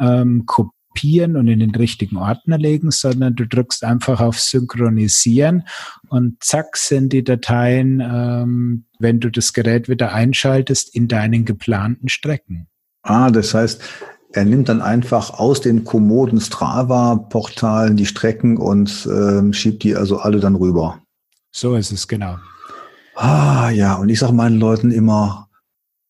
ähm, 0.00 0.44
kopieren 0.46 1.36
und 1.36 1.46
in 1.46 1.60
den 1.60 1.74
richtigen 1.74 2.16
Ordner 2.16 2.58
legen, 2.58 2.90
sondern 2.90 3.36
du 3.36 3.46
drückst 3.46 3.84
einfach 3.84 4.20
auf 4.20 4.40
Synchronisieren 4.40 5.62
und 6.08 6.42
zack 6.42 6.76
sind 6.76 7.12
die 7.12 7.22
Dateien, 7.22 8.00
ähm, 8.00 8.85
wenn 8.98 9.20
du 9.20 9.30
das 9.30 9.52
Gerät 9.52 9.88
wieder 9.88 10.12
einschaltest, 10.12 10.94
in 10.94 11.08
deinen 11.08 11.44
geplanten 11.44 12.08
Strecken. 12.08 12.68
Ah, 13.02 13.30
das 13.30 13.54
heißt, 13.54 13.82
er 14.32 14.44
nimmt 14.44 14.68
dann 14.68 14.82
einfach 14.82 15.38
aus 15.38 15.60
den 15.60 15.84
kommoden 15.84 16.40
Strava-Portalen 16.40 17.96
die 17.96 18.06
Strecken 18.06 18.58
und 18.58 19.06
äh, 19.06 19.52
schiebt 19.52 19.82
die 19.82 19.96
also 19.96 20.18
alle 20.18 20.40
dann 20.40 20.56
rüber. 20.56 21.00
So 21.52 21.74
ist 21.74 21.92
es, 21.92 22.06
genau. 22.06 22.36
Ah, 23.14 23.70
ja, 23.70 23.94
und 23.94 24.08
ich 24.10 24.18
sage 24.18 24.34
meinen 24.34 24.58
Leuten 24.58 24.90
immer, 24.90 25.48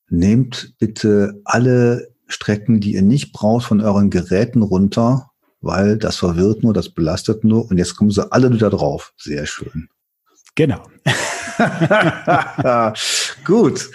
nehmt 0.08 0.74
bitte 0.78 1.40
alle 1.44 2.08
Strecken, 2.26 2.80
die 2.80 2.94
ihr 2.94 3.02
nicht 3.02 3.32
braucht, 3.32 3.66
von 3.66 3.80
euren 3.80 4.10
Geräten 4.10 4.62
runter, 4.62 5.30
weil 5.60 5.98
das 5.98 6.16
verwirrt 6.16 6.62
nur, 6.64 6.74
das 6.74 6.88
belastet 6.88 7.44
nur 7.44 7.70
und 7.70 7.78
jetzt 7.78 7.96
kommen 7.96 8.10
sie 8.10 8.30
alle 8.32 8.52
wieder 8.52 8.70
drauf. 8.70 9.12
Sehr 9.16 9.46
schön. 9.46 9.88
Genau. 10.56 10.82
Gut. 13.44 13.90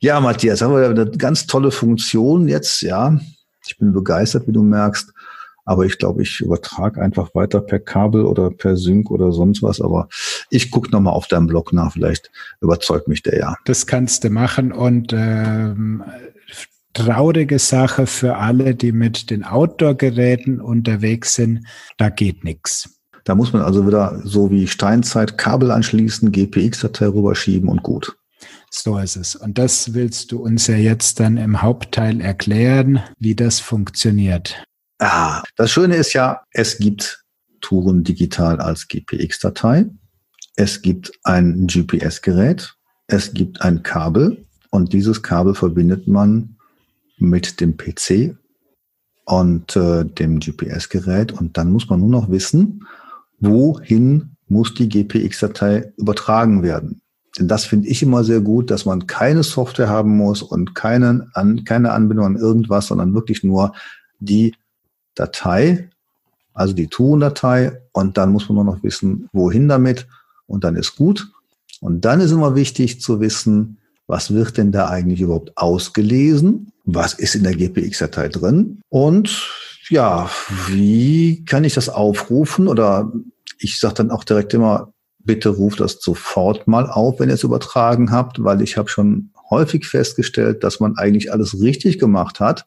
Ja, 0.00 0.20
Matthias, 0.20 0.60
haben 0.60 0.74
wir 0.74 0.90
eine 0.90 1.10
ganz 1.12 1.46
tolle 1.46 1.70
Funktion 1.70 2.48
jetzt, 2.48 2.82
ja. 2.82 3.18
Ich 3.66 3.78
bin 3.78 3.92
begeistert, 3.92 4.46
wie 4.46 4.52
du 4.52 4.62
merkst. 4.62 5.12
Aber 5.64 5.86
ich 5.86 5.98
glaube, 5.98 6.22
ich 6.22 6.40
übertrage 6.40 7.00
einfach 7.00 7.34
weiter 7.34 7.60
per 7.60 7.78
Kabel 7.78 8.26
oder 8.26 8.50
per 8.50 8.76
Sync 8.76 9.10
oder 9.10 9.32
sonst 9.32 9.62
was. 9.62 9.80
Aber 9.80 10.08
ich 10.50 10.70
gucke 10.70 10.90
nochmal 10.90 11.14
auf 11.14 11.26
deinem 11.26 11.46
Blog 11.46 11.72
nach. 11.72 11.92
Vielleicht 11.92 12.30
überzeugt 12.60 13.08
mich 13.08 13.22
der 13.22 13.38
ja. 13.38 13.56
Das 13.64 13.86
kannst 13.86 14.24
du 14.24 14.30
machen. 14.30 14.72
Und 14.72 15.14
ähm, 15.14 16.04
traurige 16.92 17.58
Sache 17.58 18.06
für 18.06 18.36
alle, 18.36 18.74
die 18.74 18.92
mit 18.92 19.30
den 19.30 19.42
Outdoor-Geräten 19.44 20.60
unterwegs 20.60 21.34
sind. 21.34 21.66
Da 21.96 22.10
geht 22.10 22.44
nichts. 22.44 22.93
Da 23.24 23.34
muss 23.34 23.52
man 23.52 23.62
also 23.62 23.86
wieder 23.86 24.20
so 24.24 24.50
wie 24.50 24.66
Steinzeit 24.66 25.38
Kabel 25.38 25.70
anschließen, 25.70 26.30
GPX-Datei 26.30 27.06
rüberschieben 27.06 27.68
und 27.68 27.82
gut. 27.82 28.16
So 28.70 28.98
ist 28.98 29.16
es. 29.16 29.34
Und 29.36 29.56
das 29.56 29.94
willst 29.94 30.32
du 30.32 30.42
uns 30.42 30.66
ja 30.66 30.76
jetzt 30.76 31.20
dann 31.20 31.36
im 31.36 31.62
Hauptteil 31.62 32.20
erklären, 32.20 33.00
wie 33.18 33.34
das 33.34 33.60
funktioniert. 33.60 34.64
Ah, 34.98 35.42
das 35.56 35.70
Schöne 35.70 35.96
ist 35.96 36.12
ja, 36.12 36.42
es 36.50 36.78
gibt 36.78 37.24
Touren 37.60 38.04
digital 38.04 38.60
als 38.60 38.88
GPX-Datei. 38.88 39.86
Es 40.56 40.82
gibt 40.82 41.12
ein 41.22 41.66
GPS-Gerät. 41.66 42.74
Es 43.06 43.32
gibt 43.32 43.62
ein 43.62 43.82
Kabel. 43.82 44.44
Und 44.70 44.92
dieses 44.92 45.22
Kabel 45.22 45.54
verbindet 45.54 46.08
man 46.08 46.56
mit 47.16 47.60
dem 47.60 47.76
PC 47.76 48.36
und 49.24 49.76
äh, 49.76 50.04
dem 50.04 50.40
GPS-Gerät. 50.40 51.32
Und 51.32 51.56
dann 51.56 51.72
muss 51.72 51.88
man 51.88 52.00
nur 52.00 52.10
noch 52.10 52.28
wissen, 52.28 52.84
wohin 53.44 54.36
muss 54.48 54.74
die 54.74 54.88
GPX-Datei 54.88 55.92
übertragen 55.96 56.62
werden. 56.62 57.00
Denn 57.38 57.48
das 57.48 57.64
finde 57.64 57.88
ich 57.88 58.02
immer 58.02 58.22
sehr 58.22 58.40
gut, 58.40 58.70
dass 58.70 58.84
man 58.84 59.06
keine 59.06 59.42
Software 59.42 59.88
haben 59.88 60.16
muss 60.16 60.42
und 60.42 60.74
keine, 60.74 61.28
an, 61.34 61.64
keine 61.64 61.92
Anbindung 61.92 62.26
an 62.26 62.36
irgendwas, 62.36 62.86
sondern 62.86 63.14
wirklich 63.14 63.42
nur 63.42 63.72
die 64.20 64.54
Datei, 65.14 65.90
also 66.52 66.74
die 66.74 66.86
Tun-Datei, 66.86 67.80
und 67.92 68.16
dann 68.16 68.30
muss 68.30 68.48
man 68.48 68.56
nur 68.56 68.64
noch 68.64 68.82
wissen, 68.82 69.28
wohin 69.32 69.68
damit, 69.68 70.06
und 70.46 70.62
dann 70.62 70.76
ist 70.76 70.94
gut. 70.96 71.28
Und 71.80 72.04
dann 72.04 72.20
ist 72.20 72.30
immer 72.30 72.54
wichtig 72.54 73.00
zu 73.00 73.20
wissen, 73.20 73.78
was 74.06 74.32
wird 74.32 74.58
denn 74.58 74.70
da 74.70 74.88
eigentlich 74.88 75.20
überhaupt 75.20 75.56
ausgelesen? 75.56 76.72
Was 76.84 77.14
ist 77.14 77.34
in 77.34 77.42
der 77.42 77.54
GPX-Datei 77.54 78.28
drin? 78.28 78.80
Und 78.90 79.50
ja, 79.88 80.30
wie 80.68 81.44
kann 81.44 81.64
ich 81.64 81.74
das 81.74 81.88
aufrufen? 81.88 82.68
Oder 82.68 83.12
ich 83.58 83.78
sage 83.80 83.94
dann 83.94 84.10
auch 84.10 84.24
direkt 84.24 84.54
immer, 84.54 84.92
bitte 85.18 85.48
ruft 85.48 85.80
das 85.80 85.98
sofort 86.00 86.66
mal 86.68 86.88
auf, 86.88 87.18
wenn 87.18 87.28
ihr 87.28 87.34
es 87.34 87.44
übertragen 87.44 88.10
habt, 88.10 88.42
weil 88.42 88.62
ich 88.62 88.76
habe 88.76 88.88
schon 88.88 89.30
häufig 89.50 89.86
festgestellt, 89.86 90.64
dass 90.64 90.80
man 90.80 90.96
eigentlich 90.96 91.32
alles 91.32 91.60
richtig 91.60 91.98
gemacht 91.98 92.40
hat, 92.40 92.66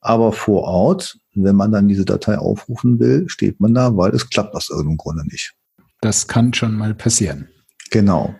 aber 0.00 0.32
vor 0.32 0.64
Ort, 0.64 1.18
wenn 1.34 1.56
man 1.56 1.72
dann 1.72 1.88
diese 1.88 2.04
Datei 2.04 2.36
aufrufen 2.36 2.98
will, 2.98 3.28
steht 3.28 3.60
man 3.60 3.72
da, 3.72 3.96
weil 3.96 4.14
es 4.14 4.28
klappt 4.28 4.54
aus 4.54 4.68
irgendeinem 4.68 4.96
Grunde 4.96 5.24
nicht. 5.26 5.54
Das 6.00 6.26
kann 6.26 6.52
schon 6.52 6.74
mal 6.74 6.94
passieren. 6.94 7.48
Genau. 7.90 8.34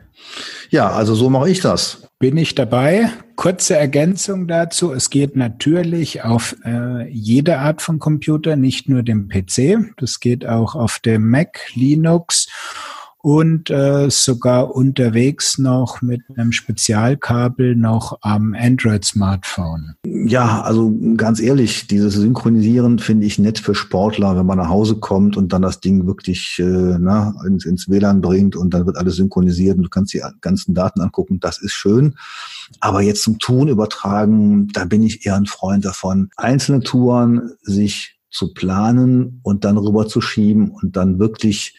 Ja, 0.70 0.90
also 0.90 1.14
so 1.14 1.30
mache 1.30 1.50
ich 1.50 1.60
das. 1.60 2.08
Bin 2.22 2.36
ich 2.36 2.54
dabei? 2.54 3.10
Kurze 3.34 3.76
Ergänzung 3.76 4.46
dazu. 4.46 4.92
Es 4.92 5.10
geht 5.10 5.34
natürlich 5.34 6.22
auf 6.22 6.54
äh, 6.64 7.08
jede 7.08 7.58
Art 7.58 7.82
von 7.82 7.98
Computer, 7.98 8.54
nicht 8.54 8.88
nur 8.88 9.02
dem 9.02 9.26
PC. 9.28 9.92
Das 9.96 10.20
geht 10.20 10.46
auch 10.46 10.76
auf 10.76 11.00
dem 11.00 11.28
Mac, 11.28 11.58
Linux 11.74 12.46
und 13.22 13.70
äh, 13.70 14.10
sogar 14.10 14.74
unterwegs 14.74 15.56
noch 15.56 16.02
mit 16.02 16.22
einem 16.36 16.50
Spezialkabel 16.50 17.76
noch 17.76 18.18
am 18.20 18.54
Android-Smartphone. 18.58 19.94
Ja, 20.04 20.62
also 20.62 20.92
ganz 21.16 21.40
ehrlich, 21.40 21.86
dieses 21.86 22.14
Synchronisieren 22.14 22.98
finde 22.98 23.24
ich 23.26 23.38
nett 23.38 23.60
für 23.60 23.76
Sportler, 23.76 24.36
wenn 24.36 24.46
man 24.46 24.58
nach 24.58 24.68
Hause 24.68 24.96
kommt 24.96 25.36
und 25.36 25.52
dann 25.52 25.62
das 25.62 25.78
Ding 25.80 26.06
wirklich 26.06 26.58
äh, 26.58 26.64
na, 26.98 27.34
ins, 27.46 27.64
ins 27.64 27.88
WLAN 27.88 28.20
bringt 28.20 28.56
und 28.56 28.74
dann 28.74 28.86
wird 28.86 28.96
alles 28.96 29.16
synchronisiert 29.16 29.76
und 29.76 29.84
du 29.84 29.88
kannst 29.88 30.12
die 30.12 30.22
ganzen 30.40 30.74
Daten 30.74 31.00
angucken. 31.00 31.38
Das 31.38 31.62
ist 31.62 31.72
schön. 31.72 32.16
Aber 32.80 33.02
jetzt 33.02 33.22
zum 33.22 33.38
Tun 33.38 33.68
übertragen, 33.68 34.66
da 34.72 34.84
bin 34.84 35.04
ich 35.04 35.24
eher 35.24 35.36
ein 35.36 35.46
Freund 35.46 35.84
davon, 35.84 36.30
einzelne 36.36 36.80
Touren 36.80 37.52
sich 37.62 38.18
zu 38.30 38.52
planen 38.52 39.40
und 39.44 39.64
dann 39.64 39.76
rüber 39.76 40.08
zu 40.08 40.20
schieben 40.20 40.70
und 40.70 40.96
dann 40.96 41.20
wirklich 41.20 41.76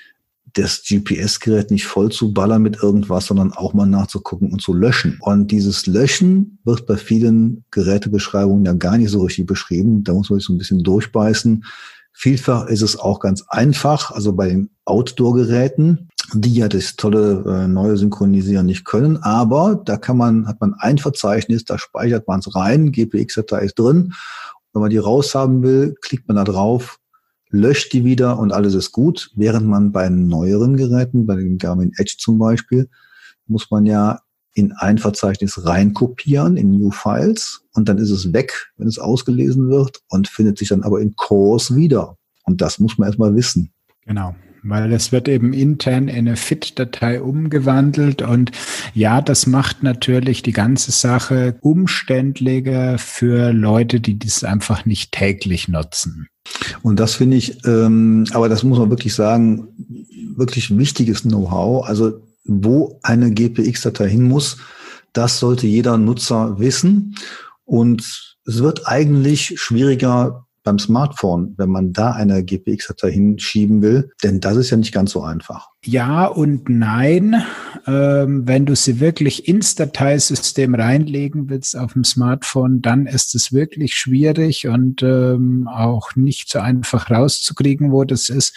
das 0.53 0.83
GPS-Gerät 0.83 1.71
nicht 1.71 1.85
voll 1.85 2.11
zu 2.11 2.33
ballern 2.33 2.61
mit 2.61 2.81
irgendwas, 2.81 3.25
sondern 3.25 3.53
auch 3.53 3.73
mal 3.73 3.87
nachzugucken 3.87 4.51
und 4.51 4.61
zu 4.61 4.73
löschen. 4.73 5.17
Und 5.21 5.51
dieses 5.51 5.87
Löschen 5.87 6.59
wird 6.63 6.85
bei 6.85 6.95
vielen 6.95 7.65
Gerätebeschreibungen 7.71 8.65
ja 8.65 8.73
gar 8.73 8.97
nicht 8.97 9.09
so 9.09 9.21
richtig 9.23 9.47
beschrieben. 9.47 10.03
Da 10.03 10.13
muss 10.13 10.29
man 10.29 10.39
sich 10.39 10.47
so 10.47 10.53
ein 10.53 10.59
bisschen 10.59 10.83
durchbeißen. 10.83 11.65
Vielfach 12.11 12.67
ist 12.67 12.83
es 12.83 12.99
auch 12.99 13.19
ganz 13.19 13.43
einfach, 13.47 14.11
also 14.11 14.33
bei 14.33 14.47
den 14.47 14.69
Outdoor-Geräten, 14.85 16.09
die 16.33 16.53
ja 16.53 16.67
das 16.67 16.95
tolle 16.95 17.43
äh, 17.47 17.67
neue 17.67 17.97
Synchronisieren 17.97 18.67
nicht 18.67 18.85
können, 18.85 19.17
aber 19.17 19.81
da 19.83 19.97
kann 19.97 20.17
man, 20.17 20.47
hat 20.47 20.61
man 20.61 20.75
ein 20.75 20.99
Verzeichnis, 20.99 21.65
da 21.65 21.79
speichert 21.79 22.27
man 22.27 22.39
es 22.39 22.55
rein, 22.55 22.91
GPX-Datei 22.91 23.65
ist 23.65 23.79
drin. 23.79 24.13
Wenn 24.73 24.81
man 24.81 24.91
die 24.91 24.97
raushaben 24.97 25.63
will, 25.63 25.95
klickt 26.01 26.27
man 26.27 26.37
da 26.37 26.43
drauf 26.43 26.99
löscht 27.53 27.93
die 27.93 28.03
wieder 28.03 28.39
und 28.39 28.51
alles 28.51 28.73
ist 28.73 28.91
gut. 28.91 29.31
Während 29.35 29.67
man 29.67 29.91
bei 29.91 30.09
neueren 30.09 30.75
Geräten, 30.75 31.25
bei 31.25 31.35
den 31.35 31.57
Garmin 31.57 31.93
Edge 31.97 32.15
zum 32.17 32.39
Beispiel, 32.39 32.89
muss 33.45 33.69
man 33.69 33.85
ja 33.85 34.21
in 34.55 34.71
ein 34.73 34.97
Verzeichnis 34.97 35.65
reinkopieren, 35.65 36.57
in 36.57 36.77
New 36.77 36.91
Files, 36.91 37.61
und 37.73 37.89
dann 37.89 37.97
ist 37.97 38.11
es 38.11 38.33
weg, 38.33 38.71
wenn 38.77 38.87
es 38.87 38.99
ausgelesen 38.99 39.69
wird 39.69 40.01
und 40.09 40.27
findet 40.27 40.57
sich 40.57 40.69
dann 40.69 40.83
aber 40.83 40.99
in 41.01 41.15
Cores 41.15 41.75
wieder. 41.75 42.17
Und 42.43 42.61
das 42.61 42.79
muss 42.79 42.97
man 42.97 43.07
erstmal 43.07 43.35
wissen. 43.35 43.71
Genau 44.05 44.35
weil 44.63 44.91
es 44.93 45.12
wird 45.12 45.28
eben 45.28 45.54
intern 45.54 46.08
in 46.08 46.28
eine 46.28 46.36
FIT-Datei 46.36 47.21
umgewandelt 47.21 48.21
und 48.21 48.52
ja, 48.93 49.21
das 49.21 49.47
macht 49.47 49.84
natürlich 49.84 50.41
die 50.41 50.54
ganze 50.54 50.91
Sache 50.91 51.56
umständlicher 51.62 52.97
für 52.97 53.52
Leute, 53.52 53.99
die 53.99 54.17
das 54.17 54.43
einfach 54.43 54.86
nicht 54.86 55.12
täglich 55.12 55.67
nutzen. 55.67 56.28
Und 56.82 56.99
das 56.99 57.15
finde 57.15 57.38
ich, 57.38 57.65
ähm, 57.65 58.26
aber 58.32 58.49
das 58.49 58.63
muss 58.63 58.80
man 58.80 58.89
wirklich 58.89 59.13
sagen, 59.13 59.67
wirklich 60.36 60.76
wichtiges 60.78 61.23
Know-how. 61.23 61.88
Also 61.88 62.21
wo 62.45 62.99
eine 63.04 63.32
GPX-Datei 63.32 64.10
hin 64.10 64.23
muss, 64.23 64.58
das 65.13 65.39
sollte 65.39 65.67
jeder 65.67 65.97
Nutzer 65.97 66.60
wissen. 66.60 67.15
Und 67.65 68.36
es 68.45 68.62
wird 68.62 68.88
eigentlich 68.88 69.54
schwieriger 69.60 70.45
beim 70.63 70.80
Smartphone, 70.80 71.54
wenn 71.58 71.69
man 71.69 71.93
da 71.93 72.12
eine 72.12 72.43
GPX-Datei 72.43 73.12
hinschieben 73.12 73.82
will, 73.82 74.12
denn 74.23 74.39
das 74.39 74.58
ist 74.58 74.69
ja 74.69 74.78
nicht 74.78 74.93
ganz 74.93 75.12
so 75.12 75.21
einfach. 75.21 75.69
Ja 75.86 76.26
und 76.26 76.69
nein. 76.69 77.43
Ähm, 77.86 78.47
wenn 78.47 78.65
du 78.65 78.76
sie 78.76 79.02
wirklich 79.02 79.47
ins 79.47 79.76
Dateisystem 79.76 80.73
reinlegen 80.76 81.49
willst 81.49 81.78
auf 81.78 81.93
dem 81.93 82.06
Smartphone, 82.06 82.82
dann 82.82 83.06
ist 83.06 83.36
es 83.36 83.52
wirklich 83.52 83.95
schwierig 83.95 84.67
und 84.67 85.04
ähm, 85.04 85.67
auch 85.67 86.15
nicht 86.15 86.49
so 86.49 86.60
einfach 86.60 87.12
rauszukriegen, 87.12 87.91
wo 87.91 88.06
das 88.06 88.30
ist. 88.30 88.56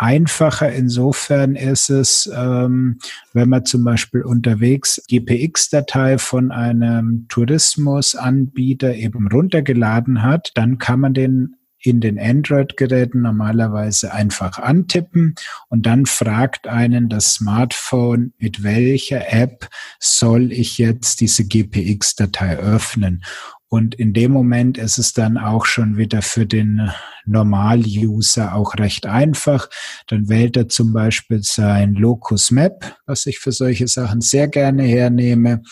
Einfacher 0.00 0.72
insofern 0.72 1.56
ist 1.56 1.90
es, 1.90 2.30
ähm, 2.34 3.00
wenn 3.34 3.50
man 3.50 3.66
zum 3.66 3.84
Beispiel 3.84 4.22
unterwegs 4.22 5.02
GPX-Datei 5.08 6.16
von 6.16 6.52
einem 6.52 7.26
Tourismusanbieter 7.28 8.94
eben 8.94 9.28
runtergeladen 9.28 10.22
hat, 10.22 10.52
dann 10.54 10.78
kann 10.78 11.00
man 11.00 11.12
den 11.12 11.56
in 11.82 12.00
den 12.00 12.18
Android-Geräten 12.18 13.20
normalerweise 13.20 14.12
einfach 14.12 14.58
antippen 14.58 15.34
und 15.68 15.84
dann 15.84 16.06
fragt 16.06 16.66
einen 16.66 17.10
das 17.10 17.34
Smartphone, 17.34 18.32
mit 18.38 18.62
welcher 18.62 19.30
App 19.30 19.68
soll 19.98 20.50
ich 20.50 20.78
jetzt 20.78 21.20
diese 21.20 21.44
GPX-Datei 21.44 22.56
öffnen. 22.56 23.22
Und 23.72 23.94
in 23.94 24.12
dem 24.12 24.32
Moment 24.32 24.78
ist 24.78 24.98
es 24.98 25.12
dann 25.12 25.38
auch 25.38 25.64
schon 25.64 25.96
wieder 25.96 26.22
für 26.22 26.44
den 26.44 26.90
Normal-User 27.24 28.56
auch 28.56 28.74
recht 28.74 29.06
einfach. 29.06 29.70
Dann 30.08 30.28
wählt 30.28 30.56
er 30.56 30.68
zum 30.68 30.92
Beispiel 30.92 31.40
sein 31.44 31.94
Locus 31.94 32.50
Map, 32.50 32.96
was 33.06 33.26
ich 33.26 33.38
für 33.38 33.52
solche 33.52 33.86
Sachen 33.86 34.22
sehr 34.22 34.48
gerne 34.48 34.82
hernehme. 34.82 35.62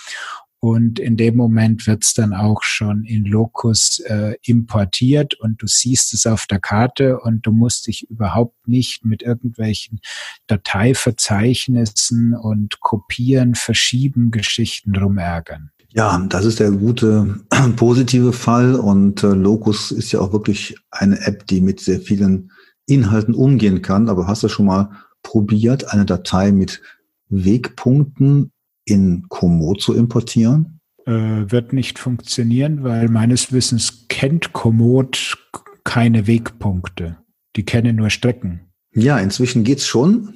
Und 0.61 1.00
in 1.00 1.16
dem 1.16 1.37
Moment 1.37 1.88
wird 1.88 2.04
es 2.04 2.14
dann 2.14 2.34
auch 2.34 2.62
schon 2.62 3.02
in 3.04 3.24
Locus 3.24 3.98
äh, 4.06 4.37
importiert 4.42 5.34
und 5.34 5.61
du 5.61 5.66
siehst 5.66 6.14
es 6.14 6.24
auf 6.24 6.46
der 6.46 6.61
Karte 6.61 7.18
und 7.18 7.46
du 7.46 7.52
musst 7.52 7.88
dich 7.88 8.08
überhaupt 8.08 8.68
nicht 8.68 9.04
mit 9.04 9.22
irgendwelchen 9.22 10.00
Dateiverzeichnissen 10.46 12.34
und 12.34 12.78
Kopieren, 12.78 13.56
Verschieben 13.56 14.30
Geschichten 14.30 14.94
rumärgern. 14.94 15.72
Ja, 15.92 16.18
das 16.29 16.44
ist 16.44 16.61
der 16.61 16.70
gute 16.70 17.40
positive 17.77 18.33
Fall 18.33 18.74
und 18.74 19.22
äh, 19.22 19.29
Locus 19.29 19.90
ist 19.90 20.12
ja 20.12 20.20
auch 20.20 20.33
wirklich 20.33 20.77
eine 20.90 21.18
App, 21.27 21.46
die 21.46 21.61
mit 21.61 21.81
sehr 21.81 22.01
vielen 22.01 22.51
Inhalten 22.87 23.35
umgehen 23.35 23.83
kann. 23.83 24.09
Aber 24.09 24.27
hast 24.27 24.42
du 24.42 24.48
schon 24.48 24.66
mal 24.66 24.90
probiert, 25.22 25.92
eine 25.92 26.05
Datei 26.05 26.53
mit 26.53 26.83
Wegpunkten 27.29 28.53
in 28.85 29.27
Komoot 29.29 29.81
zu 29.81 29.94
importieren? 29.94 30.81
Äh, 31.07 31.51
wird 31.51 31.72
nicht 31.72 31.98
funktionieren, 31.98 32.85
weil 32.85 33.09
meines 33.09 33.53
Wissens 33.53 34.07
kennt 34.09 34.53
Komoot 34.53 35.37
keine 35.85 36.27
Wegpunkte. 36.27 37.16
Die 37.57 37.64
kennen 37.64 37.96
nur 37.96 38.11
Strecken. 38.11 38.61
Ja, 38.94 39.18
inzwischen 39.18 39.64
geht's 39.64 39.87
schon. 39.87 40.35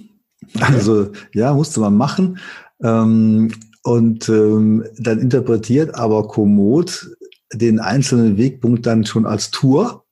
Also 0.61 1.13
ja, 1.35 1.53
musste 1.55 1.81
man 1.81 1.97
machen. 1.97 2.39
Ähm, 2.83 3.53
und 3.83 4.29
ähm, 4.29 4.85
dann 4.99 5.19
interpretiert 5.19 5.95
aber 5.95 6.29
Komoot 6.29 7.11
den 7.53 7.81
einzelnen 7.81 8.39
Wegpunkt 8.39 8.87
dann 8.87 9.05
schon 9.05 9.27
als 9.27 9.51
Tour. 9.51 10.05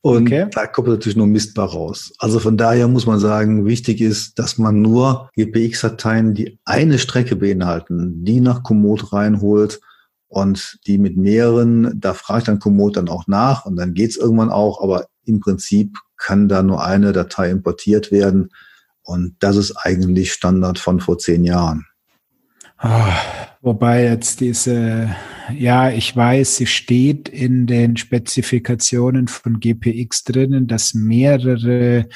Und 0.00 0.28
okay. 0.28 0.46
da 0.52 0.66
kommt 0.66 0.88
natürlich 0.88 1.16
nur 1.16 1.26
mistbar 1.26 1.70
raus. 1.70 2.12
Also 2.18 2.38
von 2.38 2.56
daher 2.56 2.86
muss 2.86 3.04
man 3.04 3.18
sagen, 3.18 3.66
wichtig 3.66 4.00
ist, 4.00 4.38
dass 4.38 4.56
man 4.56 4.80
nur 4.80 5.28
GPX-Dateien, 5.34 6.34
die 6.34 6.58
eine 6.64 6.98
Strecke 6.98 7.34
beinhalten, 7.34 8.24
die 8.24 8.40
nach 8.40 8.62
Komoot 8.62 9.12
reinholt 9.12 9.80
und 10.28 10.78
die 10.86 10.98
mit 10.98 11.16
mehreren, 11.16 11.98
da 12.00 12.14
fragt 12.14 12.46
dann 12.46 12.60
Komoot 12.60 12.96
dann 12.96 13.08
auch 13.08 13.26
nach 13.26 13.66
und 13.66 13.76
dann 13.76 13.92
geht's 13.92 14.16
irgendwann 14.16 14.50
auch, 14.50 14.82
aber 14.82 15.08
im 15.24 15.40
Prinzip 15.40 15.98
kann 16.16 16.48
da 16.48 16.62
nur 16.62 16.84
eine 16.84 17.12
Datei 17.12 17.50
importiert 17.50 18.12
werden 18.12 18.50
und 19.02 19.36
das 19.40 19.56
ist 19.56 19.76
eigentlich 19.76 20.32
Standard 20.32 20.78
von 20.78 21.00
vor 21.00 21.18
zehn 21.18 21.44
Jahren. 21.44 21.86
Oh, 22.80 23.12
wobei 23.60 24.04
jetzt 24.04 24.40
diese, 24.40 25.14
ja, 25.52 25.90
ich 25.90 26.14
weiß, 26.14 26.56
sie 26.56 26.66
steht 26.66 27.28
in 27.28 27.66
den 27.66 27.96
Spezifikationen 27.96 29.26
von 29.26 29.58
GPX 29.58 30.22
drinnen, 30.22 30.68
dass 30.68 30.94
mehrere 30.94 32.08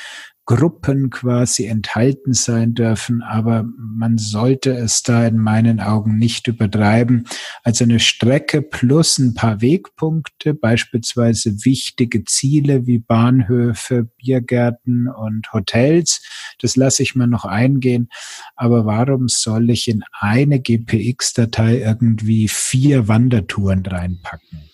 Gruppen 0.45 1.11
quasi 1.11 1.67
enthalten 1.67 2.33
sein 2.33 2.75
dürfen, 2.75 3.23
aber 3.23 3.65
man 3.79 4.19
sollte 4.19 4.73
es 4.73 5.03
da 5.03 5.25
in 5.25 5.39
meinen 5.39 5.79
Augen 5.79 6.19
nicht 6.19 6.49
übertreiben. 6.49 7.29
Also 7.63 7.85
eine 7.85 8.01
Strecke 8.01 8.61
plus 8.61 9.19
ein 9.19 9.35
paar 9.35 9.61
Wegpunkte, 9.61 10.55
beispielsweise 10.55 11.65
wichtige 11.65 12.25
Ziele 12.25 12.87
wie 12.87 12.99
Bahnhöfe, 12.99 14.09
Biergärten 14.17 15.09
und 15.09 15.53
Hotels, 15.53 16.21
das 16.59 16.75
lasse 16.75 17.05
ich 17.05 17.15
mir 17.15 17.29
noch 17.29 17.45
eingehen. 17.45 18.09
Aber 18.57 18.85
warum 18.85 19.29
soll 19.29 19.71
ich 19.71 19.87
in 19.87 20.03
eine 20.13 20.61
GPX-Datei 20.61 21.79
irgendwie 21.79 22.49
vier 22.49 23.07
Wandertouren 23.07 23.87
reinpacken? 23.87 24.72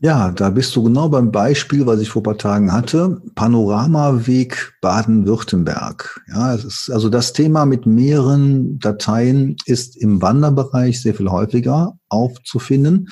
Ja, 0.00 0.30
da 0.30 0.50
bist 0.50 0.76
du 0.76 0.84
genau 0.84 1.08
beim 1.08 1.32
Beispiel, 1.32 1.84
was 1.84 2.00
ich 2.00 2.10
vor 2.10 2.22
paar 2.22 2.38
Tagen 2.38 2.72
hatte. 2.72 3.20
Panoramaweg 3.34 4.74
Baden-Württemberg. 4.80 6.20
Ja, 6.28 6.54
es 6.54 6.62
ist 6.62 6.90
also 6.90 7.08
das 7.08 7.32
Thema 7.32 7.66
mit 7.66 7.84
mehreren 7.84 8.78
Dateien 8.78 9.56
ist 9.66 9.96
im 9.96 10.22
Wanderbereich 10.22 11.02
sehr 11.02 11.16
viel 11.16 11.28
häufiger 11.28 11.98
aufzufinden. 12.08 13.08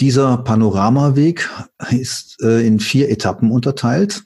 Dieser 0.00 0.36
Panoramaweg 0.38 1.48
ist 1.88 2.36
äh, 2.42 2.66
in 2.66 2.78
vier 2.78 3.08
Etappen 3.08 3.50
unterteilt 3.50 4.24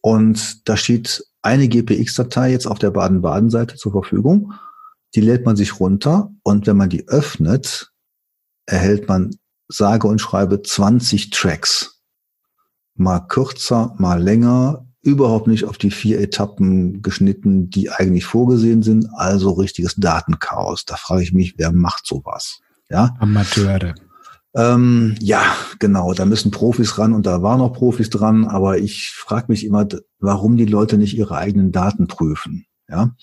und 0.00 0.68
da 0.68 0.76
steht 0.76 1.24
eine 1.42 1.68
GPX-Datei 1.68 2.50
jetzt 2.50 2.66
auf 2.66 2.80
der 2.80 2.90
Baden-Baden-Seite 2.90 3.76
zur 3.76 3.92
Verfügung. 3.92 4.54
Die 5.14 5.20
lädt 5.20 5.46
man 5.46 5.54
sich 5.54 5.78
runter 5.78 6.32
und 6.42 6.66
wenn 6.66 6.76
man 6.76 6.90
die 6.90 7.06
öffnet, 7.06 7.92
erhält 8.66 9.06
man 9.06 9.30
sage 9.70 10.06
und 10.08 10.20
schreibe 10.20 10.62
20 10.62 11.30
Tracks. 11.30 12.02
Mal 12.94 13.20
kürzer, 13.20 13.94
mal 13.98 14.22
länger, 14.22 14.86
überhaupt 15.02 15.46
nicht 15.46 15.64
auf 15.64 15.78
die 15.78 15.90
vier 15.90 16.20
Etappen 16.20 17.00
geschnitten, 17.02 17.70
die 17.70 17.90
eigentlich 17.90 18.26
vorgesehen 18.26 18.82
sind, 18.82 19.08
also 19.14 19.52
richtiges 19.52 19.94
Datenchaos. 19.96 20.84
Da 20.84 20.96
frage 20.96 21.22
ich 21.22 21.32
mich, 21.32 21.54
wer 21.56 21.72
macht 21.72 22.06
sowas? 22.06 22.60
Ja? 22.90 23.14
Amateure. 23.18 23.94
Ähm, 24.54 25.14
ja, 25.20 25.54
genau, 25.78 26.12
da 26.12 26.24
müssen 26.24 26.50
Profis 26.50 26.98
ran 26.98 27.12
und 27.12 27.24
da 27.24 27.40
waren 27.42 27.60
noch 27.60 27.72
Profis 27.72 28.10
dran, 28.10 28.44
aber 28.46 28.78
ich 28.78 29.12
frage 29.12 29.46
mich 29.48 29.64
immer, 29.64 29.86
warum 30.18 30.56
die 30.56 30.66
Leute 30.66 30.98
nicht 30.98 31.16
ihre 31.16 31.36
eigenen 31.36 31.70
Daten 31.70 32.08
prüfen. 32.08 32.66
Ja, 32.88 33.14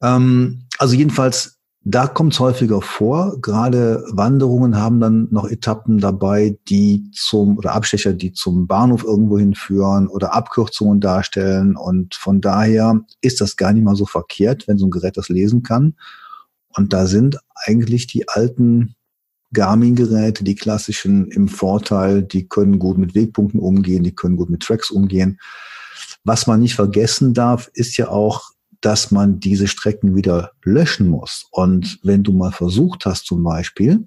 ähm, 0.00 0.68
also 0.78 0.94
jedenfalls 0.94 1.57
da 1.84 2.06
kommt 2.06 2.34
es 2.34 2.40
häufiger 2.40 2.82
vor. 2.82 3.40
Gerade 3.40 4.04
Wanderungen 4.10 4.76
haben 4.76 5.00
dann 5.00 5.28
noch 5.30 5.48
Etappen 5.48 5.98
dabei, 5.98 6.58
die 6.68 7.10
zum 7.12 7.56
oder 7.56 7.74
Abstecher, 7.74 8.12
die 8.12 8.32
zum 8.32 8.66
Bahnhof 8.66 9.04
irgendwo 9.04 9.38
hinführen 9.38 10.08
oder 10.08 10.34
Abkürzungen 10.34 11.00
darstellen. 11.00 11.76
Und 11.76 12.14
von 12.14 12.40
daher 12.40 13.00
ist 13.20 13.40
das 13.40 13.56
gar 13.56 13.72
nicht 13.72 13.84
mal 13.84 13.96
so 13.96 14.06
verkehrt, 14.06 14.68
wenn 14.68 14.76
so 14.76 14.86
ein 14.86 14.90
Gerät 14.90 15.16
das 15.16 15.28
lesen 15.28 15.62
kann. 15.62 15.94
Und 16.76 16.92
da 16.92 17.06
sind 17.06 17.38
eigentlich 17.66 18.06
die 18.06 18.28
alten 18.28 18.94
Garmin-Geräte, 19.52 20.44
die 20.44 20.56
klassischen 20.56 21.30
im 21.30 21.48
Vorteil, 21.48 22.22
die 22.22 22.48
können 22.48 22.78
gut 22.78 22.98
mit 22.98 23.14
Wegpunkten 23.14 23.60
umgehen, 23.60 24.04
die 24.04 24.14
können 24.14 24.36
gut 24.36 24.50
mit 24.50 24.62
Tracks 24.62 24.90
umgehen. 24.90 25.40
Was 26.24 26.46
man 26.46 26.60
nicht 26.60 26.74
vergessen 26.74 27.32
darf, 27.32 27.70
ist 27.72 27.96
ja 27.96 28.08
auch, 28.08 28.50
dass 28.80 29.10
man 29.10 29.40
diese 29.40 29.66
Strecken 29.66 30.14
wieder 30.14 30.52
löschen 30.64 31.08
muss. 31.08 31.46
Und 31.50 31.98
wenn 32.02 32.22
du 32.22 32.32
mal 32.32 32.52
versucht 32.52 33.06
hast, 33.06 33.26
zum 33.26 33.42
Beispiel, 33.42 34.04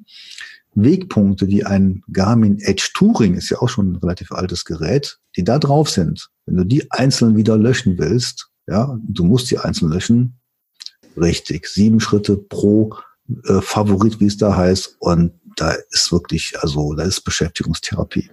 Wegpunkte, 0.73 1.47
die 1.47 1.65
ein 1.65 2.03
Garmin 2.11 2.59
Edge 2.59 2.91
Touring, 2.93 3.35
ist 3.35 3.49
ja 3.49 3.59
auch 3.59 3.69
schon 3.69 3.93
ein 3.93 3.95
relativ 3.97 4.31
altes 4.31 4.63
Gerät, 4.63 5.19
die 5.35 5.43
da 5.43 5.59
drauf 5.59 5.89
sind, 5.89 6.29
wenn 6.45 6.55
du 6.55 6.63
die 6.63 6.89
einzeln 6.91 7.35
wieder 7.35 7.57
löschen 7.57 7.97
willst, 7.97 8.49
ja, 8.67 8.97
du 9.03 9.25
musst 9.25 9.51
die 9.51 9.57
einzeln 9.57 9.91
löschen, 9.91 10.39
richtig, 11.17 11.67
sieben 11.67 11.99
Schritte 11.99 12.37
pro 12.37 12.95
äh, 13.45 13.59
Favorit, 13.61 14.19
wie 14.19 14.27
es 14.27 14.37
da 14.37 14.55
heißt, 14.55 14.95
und 14.99 15.33
da 15.57 15.75
ist 15.89 16.11
wirklich, 16.11 16.57
also 16.61 16.93
da 16.93 17.03
ist 17.03 17.21
Beschäftigungstherapie. 17.21 18.31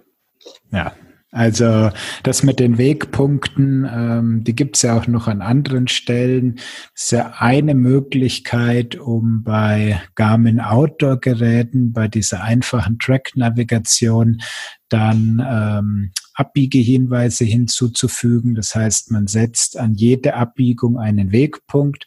Ja, 0.71 0.95
also 1.31 1.91
das 2.23 2.41
mit 2.41 2.59
den 2.59 2.77
Wegpunkten, 2.79 3.87
ähm, 3.91 4.43
die 4.43 4.55
gibt 4.55 4.77
es 4.77 4.81
ja 4.81 4.97
auch 4.97 5.05
noch 5.05 5.27
an 5.27 5.41
anderen 5.41 5.87
Stellen. 5.87 6.55
Das 6.55 7.03
ist 7.03 7.11
ja 7.11 7.33
eine 7.37 7.75
Möglichkeit, 7.75 8.95
um 8.95 9.43
bei 9.43 10.01
Garmin 10.15 10.59
Outdoor-Geräten, 10.59 11.93
bei 11.93 12.07
dieser 12.07 12.43
einfachen 12.43 12.97
Track-Navigation, 12.97 14.41
dann 14.89 15.45
ähm, 15.47 16.11
Abbiegehinweise 16.33 17.45
hinzuzufügen. 17.45 18.55
Das 18.55 18.73
heißt, 18.73 19.11
man 19.11 19.27
setzt 19.27 19.77
an 19.77 19.93
jede 19.93 20.33
Abbiegung 20.33 20.97
einen 20.97 21.31
Wegpunkt 21.31 22.05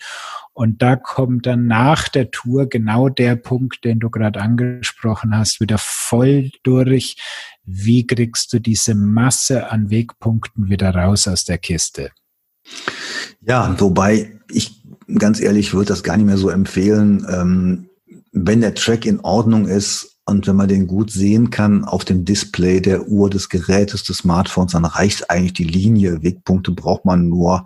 und 0.54 0.82
da 0.82 0.96
kommt 0.96 1.46
dann 1.46 1.66
nach 1.66 2.08
der 2.08 2.30
Tour 2.30 2.68
genau 2.68 3.08
der 3.08 3.36
Punkt, 3.36 3.84
den 3.84 4.00
du 4.00 4.10
gerade 4.10 4.40
angesprochen 4.40 5.36
hast, 5.36 5.60
wieder 5.60 5.78
voll 5.78 6.50
durch. 6.62 7.16
Wie 7.64 8.06
kriegst 8.06 8.52
du 8.52 8.58
diese 8.58 8.94
Masse 8.94 9.70
an 9.70 9.90
Wegpunkten 9.90 10.68
wieder 10.68 10.94
raus 10.94 11.26
aus 11.26 11.44
der 11.44 11.58
Kiste? 11.58 12.10
Ja, 13.40 13.74
wobei 13.80 14.38
ich 14.50 14.82
ganz 15.18 15.40
ehrlich 15.40 15.72
würde 15.72 15.88
das 15.88 16.02
gar 16.02 16.16
nicht 16.16 16.26
mehr 16.26 16.38
so 16.38 16.50
empfehlen. 16.50 17.26
Ähm, 17.30 17.88
wenn 18.32 18.60
der 18.60 18.74
Track 18.74 19.06
in 19.06 19.20
Ordnung 19.20 19.66
ist 19.66 20.18
und 20.24 20.46
wenn 20.46 20.56
man 20.56 20.68
den 20.68 20.86
gut 20.86 21.10
sehen 21.10 21.50
kann 21.50 21.84
auf 21.84 22.04
dem 22.04 22.24
Display 22.24 22.80
der 22.80 23.08
Uhr 23.08 23.30
des 23.30 23.48
Gerätes, 23.48 24.04
des 24.04 24.18
Smartphones, 24.18 24.72
dann 24.72 24.84
reicht 24.84 25.30
eigentlich 25.30 25.54
die 25.54 25.64
Linie. 25.64 26.22
Wegpunkte 26.22 26.72
braucht 26.72 27.04
man 27.04 27.28
nur 27.28 27.64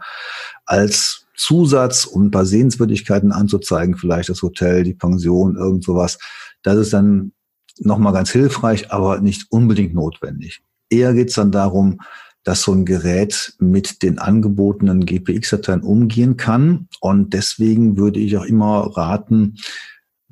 als 0.64 1.25
Zusatz, 1.36 2.04
um 2.04 2.26
ein 2.26 2.30
paar 2.30 2.46
Sehenswürdigkeiten 2.46 3.32
anzuzeigen, 3.32 3.96
vielleicht 3.96 4.28
das 4.28 4.42
Hotel, 4.42 4.82
die 4.82 4.94
Pension, 4.94 5.56
irgend 5.56 5.84
sowas. 5.84 6.18
Das 6.62 6.76
ist 6.76 6.92
dann 6.92 7.32
nochmal 7.78 8.12
ganz 8.12 8.30
hilfreich, 8.30 8.90
aber 8.90 9.20
nicht 9.20 9.46
unbedingt 9.50 9.94
notwendig. 9.94 10.62
Eher 10.88 11.14
geht's 11.14 11.34
dann 11.34 11.52
darum, 11.52 12.00
dass 12.44 12.62
so 12.62 12.72
ein 12.72 12.84
Gerät 12.84 13.54
mit 13.58 14.02
den 14.02 14.18
angebotenen 14.18 15.04
GPX-Dateien 15.04 15.82
umgehen 15.82 16.36
kann. 16.36 16.88
Und 17.00 17.34
deswegen 17.34 17.96
würde 17.96 18.20
ich 18.20 18.36
auch 18.36 18.44
immer 18.44 18.96
raten, 18.96 19.56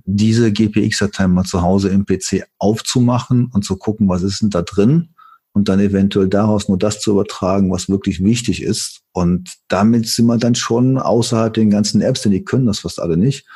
diese 0.05 0.53
GPX-Dateien 0.53 1.33
mal 1.33 1.45
zu 1.45 1.62
Hause 1.62 1.88
im 1.88 2.07
PC 2.07 2.45
aufzumachen 2.59 3.51
und 3.53 3.64
zu 3.64 3.77
gucken, 3.77 4.09
was 4.09 4.23
ist 4.23 4.43
denn 4.43 4.51
da 4.51 4.62
drin 4.62 5.13
und 5.55 5.69
dann 5.69 5.79
eventuell 5.79 6.29
daraus 6.29 6.69
nur 6.69 6.77
das 6.77 7.01
zu 7.01 7.12
übertragen, 7.12 7.71
was 7.71 7.88
wirklich 7.88 8.23
wichtig 8.23 8.62
ist. 8.62 9.01
Und 9.12 9.55
damit 9.69 10.09
sind 10.09 10.27
wir 10.27 10.37
dann 10.37 10.57
schon 10.57 10.99
außerhalb 10.99 11.55
den 11.55 11.71
ganzen 11.71 12.03
Apps, 12.03 12.23
denn 12.23 12.33
die 12.33 12.45
können 12.45 12.67
das 12.67 12.81
fast 12.81 13.01
alle 13.01 13.17
nicht. 13.17 13.47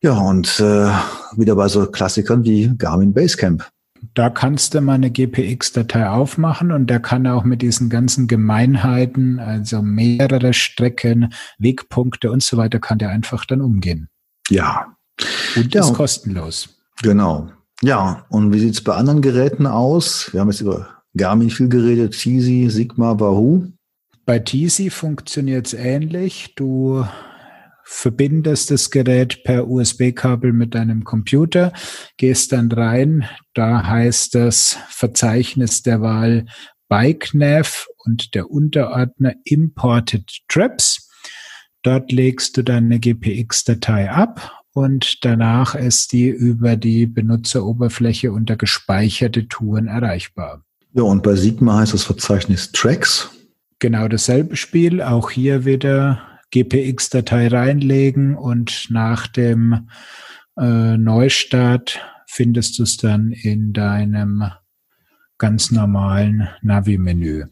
Ja, 0.00 0.16
und 0.18 0.60
äh, 0.60 0.90
wieder 1.36 1.56
bei 1.56 1.68
so 1.68 1.86
Klassikern 1.86 2.44
wie 2.44 2.72
Garmin 2.78 3.12
Basecamp. 3.12 3.68
Da 4.14 4.30
kannst 4.30 4.74
du 4.74 4.80
mal 4.80 4.94
eine 4.94 5.10
GPX-Datei 5.10 6.08
aufmachen 6.08 6.72
und 6.72 6.88
der 6.88 7.00
kann 7.00 7.26
auch 7.26 7.44
mit 7.44 7.62
diesen 7.62 7.88
ganzen 7.88 8.26
Gemeinheiten, 8.26 9.38
also 9.38 9.82
mehrere 9.82 10.54
Strecken, 10.54 11.32
Wegpunkte 11.58 12.30
und 12.30 12.42
so 12.42 12.56
weiter, 12.56 12.80
kann 12.80 12.98
der 12.98 13.10
einfach 13.10 13.44
dann 13.44 13.60
umgehen. 13.60 14.08
Ja. 14.48 14.96
Und 15.56 15.74
ja. 15.74 15.82
ist 15.82 15.94
kostenlos. 15.94 16.68
Genau. 17.02 17.50
Ja, 17.84 18.24
und 18.28 18.52
wie 18.52 18.60
sieht's 18.60 18.82
bei 18.82 18.94
anderen 18.94 19.22
Geräten 19.22 19.66
aus? 19.66 20.32
Wir 20.32 20.40
haben 20.40 20.50
jetzt 20.50 20.60
über 20.60 21.02
Garmin 21.14 21.50
viel 21.50 21.68
geredet, 21.68 22.12
Tizi, 22.12 22.68
Sigma, 22.70 23.18
Wahoo. 23.18 23.66
Bei 24.24 24.38
Tizi 24.38 24.88
funktioniert 24.88 25.66
es 25.66 25.74
ähnlich. 25.74 26.54
Du 26.54 27.04
verbindest 27.82 28.70
das 28.70 28.92
Gerät 28.92 29.42
per 29.42 29.68
USB-Kabel 29.68 30.52
mit 30.52 30.76
deinem 30.76 31.02
Computer, 31.02 31.72
gehst 32.18 32.52
dann 32.52 32.70
rein, 32.70 33.28
da 33.52 33.84
heißt 33.84 34.36
das 34.36 34.78
Verzeichnis 34.88 35.82
der 35.82 36.00
Wahl 36.00 36.46
BikeNav 36.88 37.88
und 38.04 38.36
der 38.36 38.48
Unterordner 38.48 39.34
Imported 39.44 40.30
Trips. 40.46 41.10
Dort 41.82 42.12
legst 42.12 42.56
du 42.56 42.62
deine 42.62 43.00
GPX-Datei 43.00 44.08
ab 44.08 44.61
und 44.72 45.24
danach 45.24 45.74
ist 45.74 46.12
die 46.12 46.28
über 46.28 46.76
die 46.76 47.06
Benutzeroberfläche 47.06 48.32
unter 48.32 48.56
gespeicherte 48.56 49.48
Touren 49.48 49.86
erreichbar. 49.86 50.64
Ja, 50.94 51.02
und 51.02 51.22
bei 51.22 51.34
Sigma 51.34 51.78
heißt 51.78 51.94
das 51.94 52.04
Verzeichnis 52.04 52.72
Tracks. 52.72 53.30
Genau 53.78 54.08
dasselbe 54.08 54.56
Spiel, 54.56 55.02
auch 55.02 55.30
hier 55.30 55.64
wieder 55.64 56.22
GPX-Datei 56.50 57.48
reinlegen 57.48 58.36
und 58.36 58.86
nach 58.90 59.26
dem 59.26 59.88
äh, 60.58 60.96
Neustart 60.96 62.00
findest 62.26 62.78
du 62.78 62.82
es 62.82 62.98
dann 62.98 63.32
in 63.32 63.72
deinem 63.72 64.44
ganz 65.38 65.70
normalen 65.70 66.48
Navi-Menü. 66.62 67.46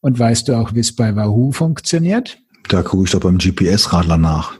Und 0.00 0.18
weißt 0.18 0.48
du 0.48 0.54
auch, 0.54 0.74
wie 0.74 0.80
es 0.80 0.94
bei 0.94 1.16
Wahoo 1.16 1.52
funktioniert? 1.52 2.38
Da 2.68 2.82
gucke 2.82 3.04
ich 3.04 3.10
doch 3.10 3.20
beim 3.20 3.38
GPS-Radler 3.38 4.18
nach. 4.18 4.57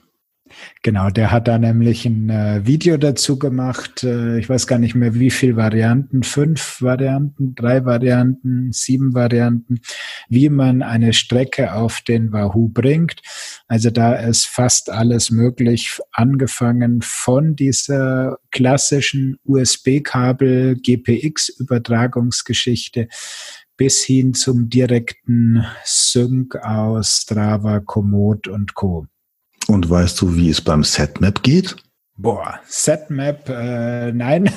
Genau, 0.83 1.11
der 1.11 1.31
hat 1.31 1.47
da 1.49 1.59
nämlich 1.59 2.07
ein 2.07 2.31
äh, 2.31 2.65
Video 2.65 2.97
dazu 2.97 3.39
gemacht. 3.39 4.03
Äh, 4.05 4.39
ich 4.39 4.49
weiß 4.49 4.67
gar 4.67 4.79
nicht 4.79 4.95
mehr, 4.95 5.15
wie 5.15 5.31
viel 5.31 5.57
Varianten, 5.57 6.23
fünf 6.23 6.81
Varianten, 6.81 7.55
drei 7.55 7.85
Varianten, 7.85 8.73
sieben 8.73 9.13
Varianten, 9.15 9.81
wie 10.29 10.49
man 10.49 10.83
eine 10.83 11.13
Strecke 11.13 11.75
auf 11.75 12.01
den 12.01 12.33
Wahoo 12.33 12.69
bringt. 12.69 13.21
Also 13.67 13.91
da 13.91 14.15
ist 14.15 14.47
fast 14.47 14.89
alles 14.91 15.31
möglich, 15.31 16.01
angefangen 16.13 17.03
von 17.03 17.55
dieser 17.57 18.39
klassischen 18.51 19.39
USB-Kabel 19.45 20.77
GPX-Übertragungsgeschichte 20.77 23.09
bis 23.77 24.03
hin 24.03 24.33
zum 24.35 24.69
direkten 24.69 25.65
Sync 25.85 26.57
aus 26.57 27.21
Strava, 27.23 27.79
Komoot 27.81 28.49
und 28.49 28.75
Co. 28.75 29.07
Und 29.69 29.89
weißt 29.89 30.21
du, 30.21 30.35
wie 30.35 30.51
es 30.51 30.61
beim 30.61 30.83
Setmap 30.83 31.43
geht? 31.43 31.77
Boah, 32.21 32.59
Setmap, 32.67 33.49
äh, 33.49 34.11
nein, 34.11 34.51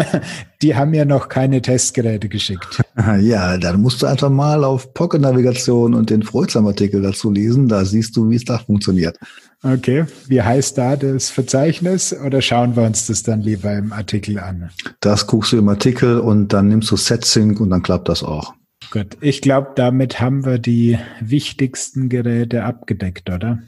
die 0.62 0.74
haben 0.74 0.90
mir 0.90 1.04
noch 1.04 1.28
keine 1.28 1.62
Testgeräte 1.62 2.28
geschickt. 2.28 2.82
Ja, 3.20 3.56
dann 3.58 3.80
musst 3.80 4.02
du 4.02 4.06
einfach 4.06 4.28
mal 4.28 4.64
auf 4.64 4.92
Pocket 4.92 5.20
Navigation 5.20 5.94
und 5.94 6.10
den 6.10 6.24
Freudsham-Artikel 6.24 7.00
dazu 7.00 7.30
lesen. 7.30 7.68
Da 7.68 7.84
siehst 7.84 8.16
du, 8.16 8.28
wie 8.28 8.34
es 8.34 8.44
da 8.44 8.58
funktioniert. 8.58 9.16
Okay, 9.62 10.06
wie 10.26 10.42
heißt 10.42 10.76
da 10.76 10.96
das 10.96 11.30
Verzeichnis 11.30 12.12
oder 12.12 12.42
schauen 12.42 12.74
wir 12.74 12.82
uns 12.82 13.06
das 13.06 13.22
dann 13.22 13.40
lieber 13.40 13.72
im 13.72 13.92
Artikel 13.92 14.40
an? 14.40 14.70
Das 14.98 15.28
guckst 15.28 15.52
du 15.52 15.58
im 15.58 15.68
Artikel 15.68 16.18
und 16.18 16.52
dann 16.52 16.66
nimmst 16.66 16.90
du 16.90 16.96
SetSync 16.96 17.60
und 17.60 17.70
dann 17.70 17.82
klappt 17.82 18.08
das 18.08 18.24
auch. 18.24 18.54
Gut, 18.90 19.16
ich 19.20 19.40
glaube, 19.40 19.68
damit 19.76 20.20
haben 20.20 20.44
wir 20.44 20.58
die 20.58 20.98
wichtigsten 21.20 22.08
Geräte 22.08 22.64
abgedeckt, 22.64 23.30
oder? 23.30 23.62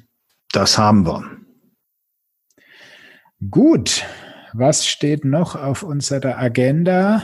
Das 0.53 0.79
haben 0.79 1.07
wir. 1.07 1.25
Gut, 3.51 4.05
was 4.53 4.87
steht 4.87 5.25
noch 5.25 5.55
auf 5.55 5.83
unserer 5.83 6.39
Agenda? 6.39 7.23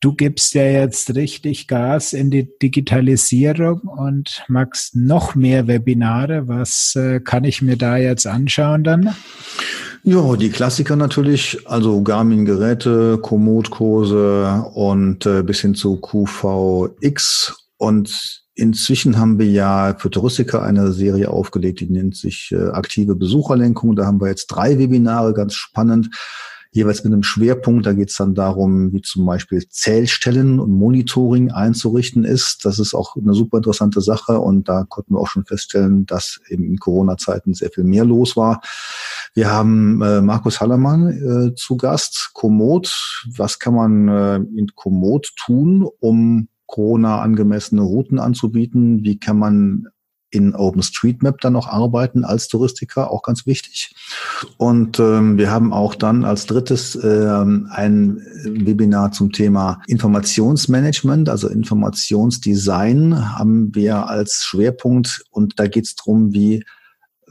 Du 0.00 0.14
gibst 0.14 0.54
ja 0.54 0.62
jetzt 0.62 1.14
richtig 1.14 1.66
Gas 1.66 2.12
in 2.12 2.30
die 2.30 2.48
Digitalisierung 2.62 3.80
und 3.80 4.44
magst 4.46 4.94
noch 4.94 5.34
mehr 5.34 5.66
Webinare. 5.66 6.46
Was 6.48 6.94
äh, 6.96 7.20
kann 7.20 7.44
ich 7.44 7.62
mir 7.62 7.76
da 7.76 7.96
jetzt 7.96 8.26
anschauen 8.26 8.84
dann? 8.84 9.16
Ja, 10.04 10.36
die 10.36 10.50
Klassiker 10.50 10.94
natürlich, 10.94 11.66
also 11.66 12.02
Garmin-Geräte, 12.02 13.18
Komoot-Kurse 13.18 14.70
und 14.74 15.26
äh, 15.26 15.42
bis 15.42 15.62
hin 15.62 15.74
zu 15.74 15.96
QVX 15.96 17.66
und 17.78 18.45
Inzwischen 18.58 19.18
haben 19.18 19.38
wir 19.38 19.50
ja 19.50 19.94
für 19.98 20.08
Touristiker 20.08 20.62
eine 20.62 20.90
Serie 20.92 21.28
aufgelegt, 21.28 21.80
die 21.80 21.90
nennt 21.90 22.16
sich 22.16 22.52
äh, 22.52 22.68
aktive 22.70 23.14
Besucherlenkung. 23.14 23.96
Da 23.96 24.06
haben 24.06 24.18
wir 24.18 24.28
jetzt 24.28 24.46
drei 24.46 24.78
Webinare, 24.78 25.34
ganz 25.34 25.52
spannend, 25.52 26.08
jeweils 26.70 27.04
mit 27.04 27.12
einem 27.12 27.22
Schwerpunkt. 27.22 27.84
Da 27.84 27.92
geht 27.92 28.08
es 28.08 28.16
dann 28.16 28.34
darum, 28.34 28.94
wie 28.94 29.02
zum 29.02 29.26
Beispiel 29.26 29.68
Zählstellen 29.68 30.58
und 30.58 30.72
Monitoring 30.72 31.50
einzurichten 31.50 32.24
ist. 32.24 32.64
Das 32.64 32.78
ist 32.78 32.94
auch 32.94 33.14
eine 33.14 33.34
super 33.34 33.58
interessante 33.58 34.00
Sache 34.00 34.40
und 34.40 34.70
da 34.70 34.84
konnten 34.88 35.12
wir 35.12 35.20
auch 35.20 35.28
schon 35.28 35.44
feststellen, 35.44 36.06
dass 36.06 36.40
eben 36.48 36.64
in 36.64 36.78
Corona-Zeiten 36.78 37.52
sehr 37.52 37.68
viel 37.68 37.84
mehr 37.84 38.06
los 38.06 38.38
war. 38.38 38.62
Wir 39.34 39.50
haben 39.50 40.00
äh, 40.00 40.22
Markus 40.22 40.62
Hallermann 40.62 41.50
äh, 41.50 41.54
zu 41.56 41.76
Gast, 41.76 42.30
Komoot. 42.32 43.26
Was 43.36 43.58
kann 43.58 43.74
man 43.74 44.08
äh, 44.08 44.36
in 44.36 44.68
Komoot 44.74 45.34
tun, 45.36 45.86
um 46.00 46.48
Corona 46.66 47.20
angemessene 47.20 47.82
Routen 47.82 48.18
anzubieten. 48.18 49.04
Wie 49.04 49.18
kann 49.18 49.38
man 49.38 49.88
in 50.30 50.54
OpenStreetMap 50.54 51.40
dann 51.40 51.54
noch 51.54 51.68
arbeiten 51.68 52.24
als 52.24 52.48
Touristiker, 52.48 53.10
auch 53.10 53.22
ganz 53.22 53.46
wichtig. 53.46 53.94
Und 54.56 54.98
ähm, 54.98 55.36
wir 55.38 55.50
haben 55.50 55.72
auch 55.72 55.94
dann 55.94 56.24
als 56.24 56.46
drittes 56.46 56.98
ähm, 57.02 57.68
ein 57.70 58.20
Webinar 58.44 59.12
zum 59.12 59.32
Thema 59.32 59.80
Informationsmanagement, 59.86 61.28
also 61.28 61.48
Informationsdesign 61.48 63.38
haben 63.38 63.74
wir 63.74 64.08
als 64.08 64.44
Schwerpunkt. 64.44 65.24
Und 65.30 65.58
da 65.58 65.66
geht 65.68 65.86
es 65.86 65.94
darum, 65.94 66.34
wie 66.34 66.64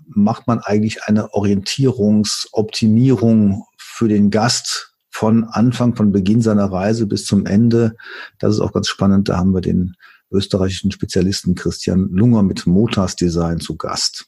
macht 0.07 0.47
man 0.47 0.59
eigentlich 0.59 1.03
eine 1.03 1.33
Orientierungsoptimierung 1.33 3.65
für 3.77 4.07
den 4.07 4.31
Gast 4.31 4.94
von 5.15 5.45
Anfang, 5.45 5.95
von 5.95 6.11
Beginn 6.11 6.41
seiner 6.41 6.65
Reise 6.65 7.07
bis 7.07 7.23
zum 7.23 7.45
Ende. 7.45 7.95
Das 8.37 8.53
ist 8.53 8.59
auch 8.59 8.73
ganz 8.73 8.89
spannend. 8.89 9.29
Da 9.29 9.37
haben 9.37 9.53
wir 9.53 9.61
den 9.61 9.95
österreichischen 10.29 10.91
Spezialisten 10.91 11.55
Christian 11.55 12.09
Lunger 12.11 12.43
mit 12.43 12.67
Motors 12.67 13.15
Design 13.15 13.61
zu 13.61 13.77
Gast. 13.77 14.25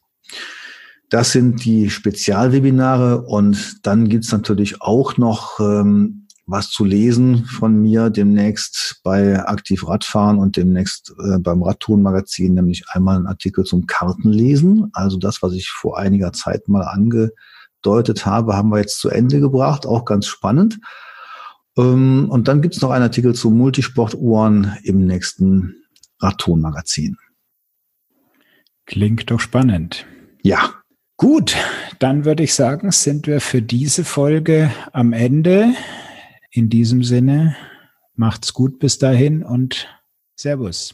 Das 1.10 1.34
sind 1.34 1.66
die 1.66 1.90
Spezialwebinare 1.90 3.24
und 3.24 3.86
dann 3.86 4.08
gibt's 4.08 4.32
natürlich 4.32 4.82
auch 4.82 5.18
noch 5.18 5.60
ähm, 5.60 6.26
was 6.46 6.70
zu 6.70 6.86
lesen 6.86 7.44
von 7.44 7.82
mir 7.82 8.10
demnächst 8.10 9.02
bei 9.04 9.46
Aktiv 9.46 9.86
Radfahren 9.86 10.38
und 10.38 10.56
demnächst 10.56 11.14
äh, 11.20 11.38
beim 11.38 11.64
Radtouren-Magazin, 11.64 12.54
nämlich 12.54 12.86
einmal 12.88 13.18
ein 13.18 13.28
Artikel 13.28 13.66
zum 13.66 13.88
Kartenlesen, 13.88 14.90
also 14.94 15.18
das, 15.18 15.42
was 15.42 15.52
ich 15.52 15.70
vor 15.70 15.98
einiger 16.00 16.32
Zeit 16.32 16.70
mal 16.70 16.84
ange 16.84 17.32
angedeutet 17.88 18.26
habe, 18.26 18.56
haben 18.56 18.70
wir 18.70 18.80
jetzt 18.80 19.00
zu 19.00 19.10
Ende 19.10 19.40
gebracht, 19.40 19.86
auch 19.86 20.06
ganz 20.06 20.28
spannend. 20.28 20.80
Ähm, 21.78 22.28
und 22.30 22.48
dann 22.48 22.62
gibt 22.62 22.76
es 22.76 22.82
noch 22.82 22.92
einen 22.92 23.04
Artikel 23.04 23.34
zu 23.34 23.50
Multisportuhren 23.50 24.78
im 24.84 25.06
nächsten 25.06 25.76
Radton-Magazin. 26.20 27.18
Klingt 28.86 29.32
doch 29.32 29.40
spannend. 29.40 30.06
Ja. 30.44 30.74
Gut, 31.20 31.56
dann 31.98 32.26
würde 32.26 32.44
ich 32.44 32.54
sagen, 32.54 32.92
sind 32.92 33.26
wir 33.26 33.42
für 33.42 33.62
diese 33.62 34.04
Folge 34.04 34.72
am 34.94 35.14
Ende. 35.14 35.74
In 36.52 36.70
diesem 36.70 37.04
Sinne, 37.04 37.56
macht's 38.16 38.54
gut 38.54 38.78
bis 38.78 39.00
dahin 39.00 39.44
und 39.44 39.88
Servus. 40.36 40.94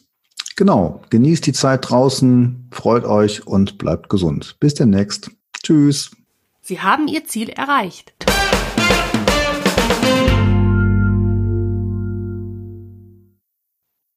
Genau, 0.55 1.01
genießt 1.09 1.45
die 1.45 1.53
Zeit 1.53 1.89
draußen, 1.89 2.69
freut 2.71 3.03
euch 3.03 3.45
und 3.45 3.77
bleibt 3.77 4.07
gesund. 4.07 4.55
Bis 4.59 4.75
demnächst. 4.75 5.29
Tschüss. 5.61 6.11
Sie 6.66 6.80
haben 6.80 7.09
Ihr 7.09 7.26
Ziel 7.26 7.49
erreicht. 7.49 8.14